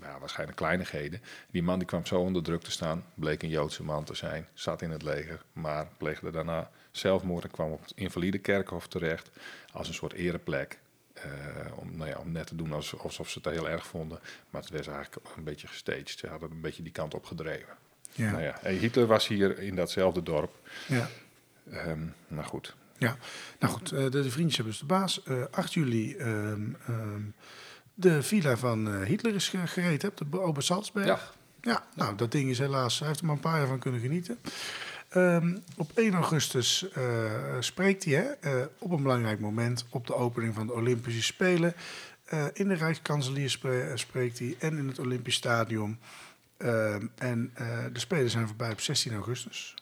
[0.00, 1.22] ja, waarschijnlijk kleinigheden.
[1.50, 4.46] Die man die kwam zo onder druk te staan, bleek een Joodse man te zijn,
[4.54, 9.30] zat in het leger, maar pleegde daarna zelfmoord en kwam op het invalide kerkhof terecht
[9.72, 10.78] als een soort ereplek.
[11.22, 14.18] Eh, om, nou ja, om net te doen alsof, ze het heel erg vonden.
[14.50, 16.08] Maar het werd eigenlijk een beetje gestaged.
[16.18, 17.74] Ze hadden een beetje die kant op gedreven.
[18.12, 18.30] Ja.
[18.30, 20.68] Nou ja, Hitler was hier in datzelfde dorp.
[20.86, 21.08] ja.
[21.70, 22.74] Ehm, nou goed.
[22.98, 23.16] Ja,
[23.58, 25.22] nou goed, eh, de, de vriendschap is de baas.
[25.22, 26.60] Eh 8 juli, ehm,
[27.94, 31.06] de villa van Hitler is ge- gereed, op de Salzberg.
[31.06, 31.20] Ja.
[31.60, 34.00] Ja, nou, dat ding is helaas, hij heeft er maar een paar jaar van kunnen
[34.00, 34.38] genieten.
[35.08, 40.14] Ehm, op 1 augustus eh, spreekt hij hè, eh, op een belangrijk moment op de
[40.14, 41.74] opening van de Olympische Spelen.
[42.24, 45.98] Eh, in de Rijkskanselier spre- spreekt hij en in het Olympisch Stadion.
[46.56, 47.52] Ehm, en
[47.92, 49.74] de Spelen zijn voorbij op 16 augustus.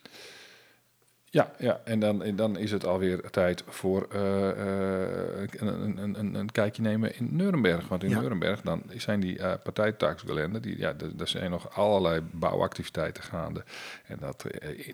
[1.34, 6.18] Ja, ja en, dan, en dan is het alweer tijd voor eh, eh, een, een,
[6.18, 7.88] een, een kijkje nemen in Nuremberg.
[7.88, 8.20] Want in Ja.
[8.20, 13.64] Nuremberg dan zijn die uh, partijtakskalender, die, ja, er zijn nog allerlei bouwactiviteiten gaande.
[14.06, 14.44] En dat,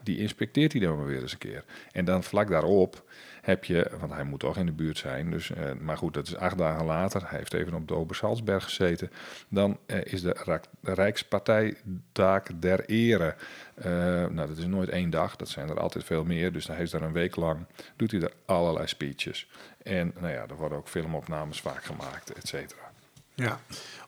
[0.02, 1.64] die inspecteert hij dan maar weer eens een keer.
[1.92, 3.04] En dan vlak daarop
[3.40, 6.26] heb je, want hij moet toch in de buurt zijn, dus, eh, maar goed, dat
[6.26, 7.20] is acht dagen later.
[7.28, 9.10] Hij heeft even op de Obersalzberg gezeten.
[9.48, 13.34] Dan eh, is de, Rijkspartijtaak der Ere.
[13.74, 13.92] Eh,
[14.26, 16.52] nou, dat is nooit één dag, dat zijn er altijd veel meer.
[16.52, 17.66] Dus hij is daar een week lang,
[17.96, 19.48] doet hij er allerlei speeches.
[19.82, 22.89] En nou ja, er worden ook filmopnames vaak gemaakt, et cetera.
[23.40, 23.60] Ja,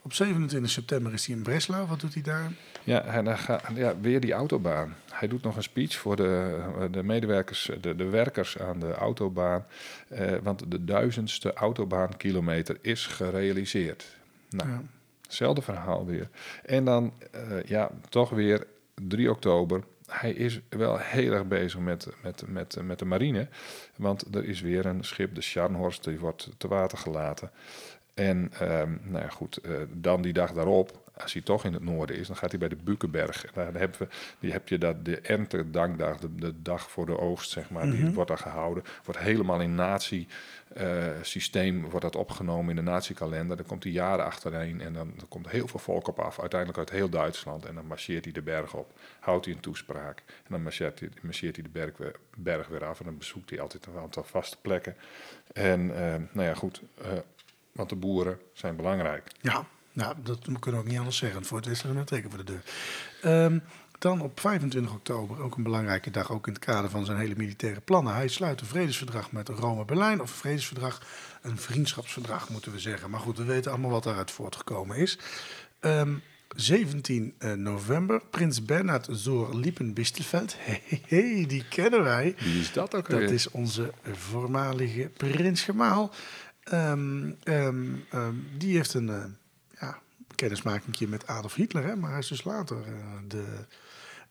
[0.03, 1.87] op 27 september is hij in Breslau.
[1.87, 2.53] Wat doet hij daar?
[2.85, 4.95] Ja, en dan gaat, ja, weer die autobaan.
[5.11, 6.61] Hij doet nog een speech voor de,
[6.91, 9.67] de medewerkers, de, de werkers aan de autobaan.
[10.09, 14.17] Eh, want de duizendste autobaankilometer is gerealiseerd.
[14.51, 14.83] Nou, Ja.
[15.23, 16.29] hetzelfde verhaal weer.
[16.65, 19.83] En dan, eh, ja, toch weer 3 oktober.
[20.07, 23.49] Hij is wel heel erg bezig met, met, met, met de marine.
[23.97, 27.51] Want er is weer een schip, de Scharnhorst, die wordt te water gelaten.
[28.15, 31.83] En ehm, nou ja, goed, eh, dan die dag daarop, als hij toch in het
[31.83, 33.45] noorden is, dan gaat hij bij de Bukenberg.
[33.45, 34.09] En Daar hebben we,
[34.39, 37.91] die heb je dat, de Ernte Dankdag, de, de dag voor de oogst, zeg maar,
[37.91, 38.85] die wordt daar gehouden.
[39.05, 43.57] Wordt helemaal in nazi-systeem wordt dat opgenomen in de nazi-kalender.
[43.57, 46.79] Dan komt hij jaren achtereen en dan, dan komt heel veel volk op af, uiteindelijk
[46.79, 47.65] uit heel Duitsland.
[47.65, 50.23] En dan marcheert hij de berg op, houdt hij een toespraak.
[50.27, 53.51] En dan marcheert hij, marcheert hij de berg weer, berg weer af en dan bezoekt
[53.51, 54.97] hij altijd een aantal vaste plekken.
[55.53, 57.09] En eh, nou ja, goed, eh,
[57.73, 59.31] want de boeren zijn belangrijk.
[59.41, 61.45] Ja, nou, dat kunnen we ook niet anders zeggen.
[61.45, 62.63] Voor het Westen met trekken voor de deur.
[63.23, 63.59] Ehm,
[63.99, 67.35] dan op 25 oktober, ook een belangrijke dag, ook in het kader van zijn hele
[67.37, 68.15] militaire plannen.
[68.15, 71.03] Hij sluit een vredesverdrag met Rome-Berlijn, of een vredesverdrag,
[71.43, 73.11] een vriendschapsverdrag moeten we zeggen.
[73.11, 75.19] Maar goed, we weten allemaal wat daaruit voortgekomen is.
[75.81, 76.15] Ehm,
[76.57, 80.57] 17 eh, november, Prins Bernhard Zoor Liepen-Bistelveld.
[80.65, 82.35] Hey, hey, die kennen wij.
[82.39, 83.33] Wie is dat ook Dat weer?
[83.33, 86.13] is onze voormalige prins Gemaal.
[86.63, 89.25] Ehm, ehm, ehm, die heeft een eh,
[89.81, 89.99] ja,
[90.35, 93.45] kennismakingje met Adolf Hitler, hè, maar hij is dus later eh, de,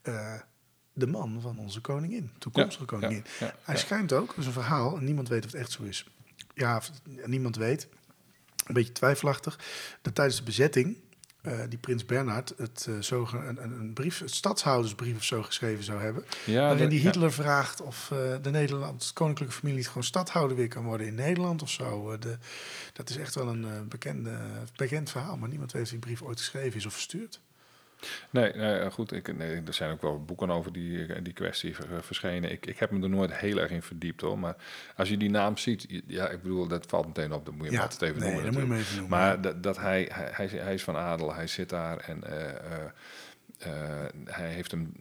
[0.02, 0.40] eh,
[0.94, 3.24] de man van onze koningin, toekomstige Ja, koningin.
[3.40, 5.84] ja, hij schijnt ook, dat is een verhaal, en niemand weet of het echt zo
[5.84, 6.06] is.
[6.54, 6.82] Ja,
[7.26, 7.88] niemand weet,
[8.66, 9.60] een beetje twijfelachtig,
[10.02, 10.98] dat tijdens de bezetting
[11.42, 15.44] eh, die prins Bernhard het, eh, zoge- een, een, een brief, het stadshoudersbrief of zo
[15.44, 16.26] geschreven zou hebben.
[16.46, 17.06] Ja, waarin die ja.
[17.06, 21.62] Hitler vraagt of eh, de Nederlandse koninklijke familie gewoon stadhouder weer kan worden in Nederland
[21.62, 22.18] of zo.
[22.18, 22.38] De,
[22.94, 24.38] dat is echt wel een bekende,
[24.76, 27.40] bekend verhaal, maar niemand weet of die brief ooit geschreven is of verstuurd.
[28.30, 32.04] Nee, nee goed, ik, nee, er zijn ook wel boeken over die, die kwestie ver-
[32.04, 32.52] verschenen.
[32.52, 34.40] Ik, ik heb me er nooit heel erg in verdiept hoor.
[34.40, 34.56] Maar
[34.96, 37.46] als je die naam ziet, ja, ik bedoel, dat valt meteen op.
[37.46, 38.52] Dan moet je Ja, altijd even nee, noemen.
[38.54, 41.48] dat moet je even noemen, Maar dat, dat hij, hij, hij, is- van adel, hij
[41.48, 42.86] zit daar en eh, eh,
[43.58, 44.94] eh, hij heeft hem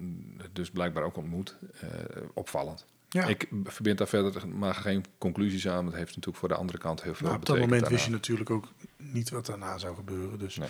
[0.52, 1.56] dus blijkbaar ook ontmoet.
[1.80, 1.88] Eh,
[2.34, 2.86] opvallend.
[3.08, 3.26] Ja.
[3.26, 5.84] Ik verbind daar verder maar geen conclusies aan.
[5.84, 8.10] Dat heeft natuurlijk voor de andere kant heel veel Nou, op dat moment wist je
[8.10, 10.38] natuurlijk ook niet wat daarna zou gebeuren.
[10.38, 10.56] Dus.
[10.56, 10.68] Nee.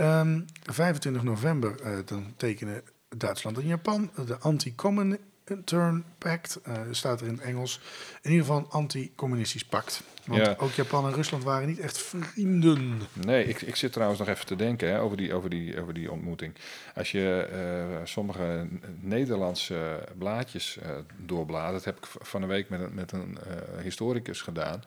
[0.00, 2.82] Ehm, 25 november eh, dan tekenen
[3.16, 6.60] Duitsland en Japan de Anti-Comintern Pact.
[6.62, 7.80] eh, staat er in het Engels.
[8.22, 10.02] In ieder geval een anti-communistisch pact.
[10.26, 10.54] Want Ja.
[10.58, 13.00] ook Japan en Rusland waren niet echt vrienden.
[13.12, 15.94] Nee, ik, ik zit trouwens nog even te denken hè, over, die, over, die, over
[15.94, 16.54] die ontmoeting.
[16.94, 18.68] Als je eh, sommige
[19.00, 20.78] Nederlandse blaadjes
[21.16, 23.38] doorbladert, dat heb ik van een week met een, met een
[23.82, 24.82] historicus gedaan.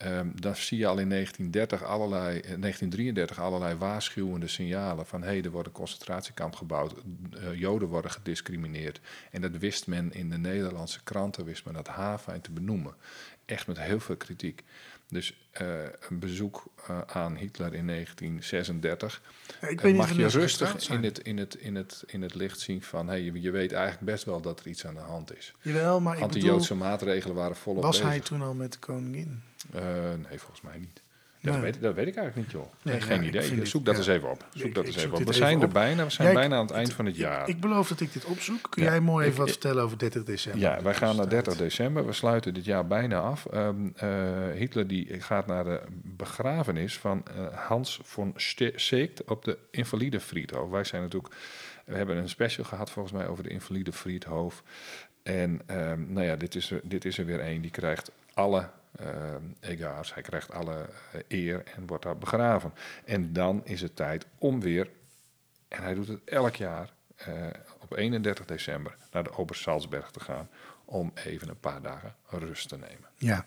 [0.00, 5.40] Ehm, dan zie je al in 1930 allerlei, eh, 1933 allerlei waarschuwende signalen van hé,
[5.40, 9.00] er wordt een concentratiekamp gebouwd, eh, Joden worden gediscrimineerd.
[9.30, 12.94] En dat wist men in de Nederlandse kranten, wist men dat haarfijn te benoemen.
[13.44, 14.64] Echt met heel veel kritiek.
[15.10, 15.66] Dus eh,
[16.08, 19.22] een bezoek eh, aan Hitler in 1936
[19.60, 22.60] Ja, ik eh, mag je rustig in het, in, het, in, het, in het licht
[22.60, 25.36] zien van hey, je, je weet eigenlijk best wel dat er iets aan de hand
[25.36, 25.54] is.
[25.60, 28.12] Jawel, maar ik bedoel, Anti-Joodse maatregelen waren volop was bezig.
[28.12, 29.42] hij toen al met de koningin?
[29.72, 31.02] Nee, volgens mij niet.
[31.40, 31.62] Dat, Nee.
[31.62, 32.72] weet, dat weet ik eigenlijk niet, joh.
[32.82, 33.66] Nee, geen ja, idee.
[33.66, 34.00] Zoek dat ja.
[34.00, 34.44] eens even op.
[34.54, 35.32] Zoek Ik- dat ik eens zoek even op.
[35.32, 35.72] We zijn even er op.
[35.72, 36.04] bijna.
[36.04, 37.48] We zijn Ja, bijna aan het eind van het jaar.
[37.48, 38.66] Ik beloof dat ik dit opzoek.
[38.70, 40.60] Kun Ja, jij mooi even wat vertellen over 30 december?
[40.60, 42.06] Ja, wij gaan naar Dus, 30 december.
[42.06, 43.46] We sluiten dit jaar bijna af.
[43.46, 44.08] Ehm, eh,
[44.54, 48.32] Hitler die gaat naar de begrafenis van eh, Hans von
[48.74, 50.70] Seeckt op de Invalide Friedhof.
[50.70, 51.34] Wij zijn natuurlijk,
[51.84, 54.62] we hebben een special gehad volgens mij over de Invalide Friedhof.
[55.22, 57.60] En ehm, nou ja, dit is er, dit is er weer één.
[57.62, 58.68] Die krijgt alle
[59.60, 62.72] egaars, hij krijgt alle eh, eer en wordt daar begraven.
[63.04, 64.90] En dan is het tijd om weer,
[65.68, 67.46] en hij doet het elk jaar, eh,
[67.80, 70.48] op 31 december naar de Obersalzberg te gaan
[70.84, 73.08] om even een paar dagen rust te nemen.
[73.16, 73.44] Ja,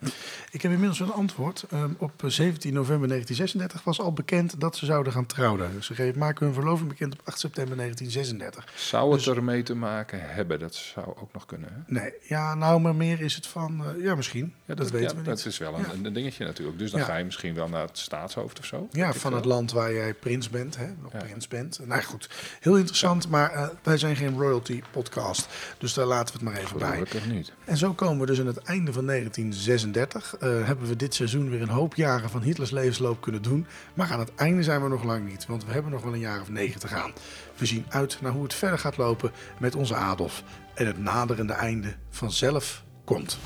[0.52, 1.64] ik heb inmiddels een antwoord.
[1.70, 5.84] Ehm, op 17 november 1936 was al bekend dat ze zouden gaan trouwen.
[5.84, 8.72] Ze geven- maken hun verloving bekend op 8 september 1936.
[8.76, 10.60] Zou het Dus- ermee te maken hebben?
[10.60, 11.70] Dat zou ook nog kunnen.
[11.74, 11.94] Hè?
[11.94, 14.54] Nee, ja, nou, maar meer is het van, eh, ja, misschien.
[14.66, 15.26] Ja, dat weten ja, we niet.
[15.26, 16.08] Dat is wel een, Ja.
[16.08, 16.78] een dingetje natuurlijk.
[16.80, 18.88] Dus dan ga je misschien wel naar het staatshoofd of zo.
[18.92, 21.80] Ja, van het land waar jij prins bent, hè, nog prins bent.
[21.86, 22.30] Nou goed,
[22.60, 25.48] heel interessant, maar eh, wij zijn geen royalty podcast.
[25.78, 26.92] Dus daar laten we het maar even bij.
[26.92, 27.52] Gelukkig niet.
[27.66, 30.36] En zo komen we dus aan het einde van 1936.
[30.39, 33.65] Eh, hebben we dit seizoen weer een hoop jaren van Hitlers levensloop kunnen doen.
[33.93, 36.19] Maar aan het einde zijn we nog lang niet, want we hebben nog wel een
[36.19, 37.11] jaar of negen te gaan.
[37.57, 40.43] We zien uit naar hoe het verder gaat lopen met onze Adolf.
[40.74, 43.39] En het naderende einde vanzelf komt.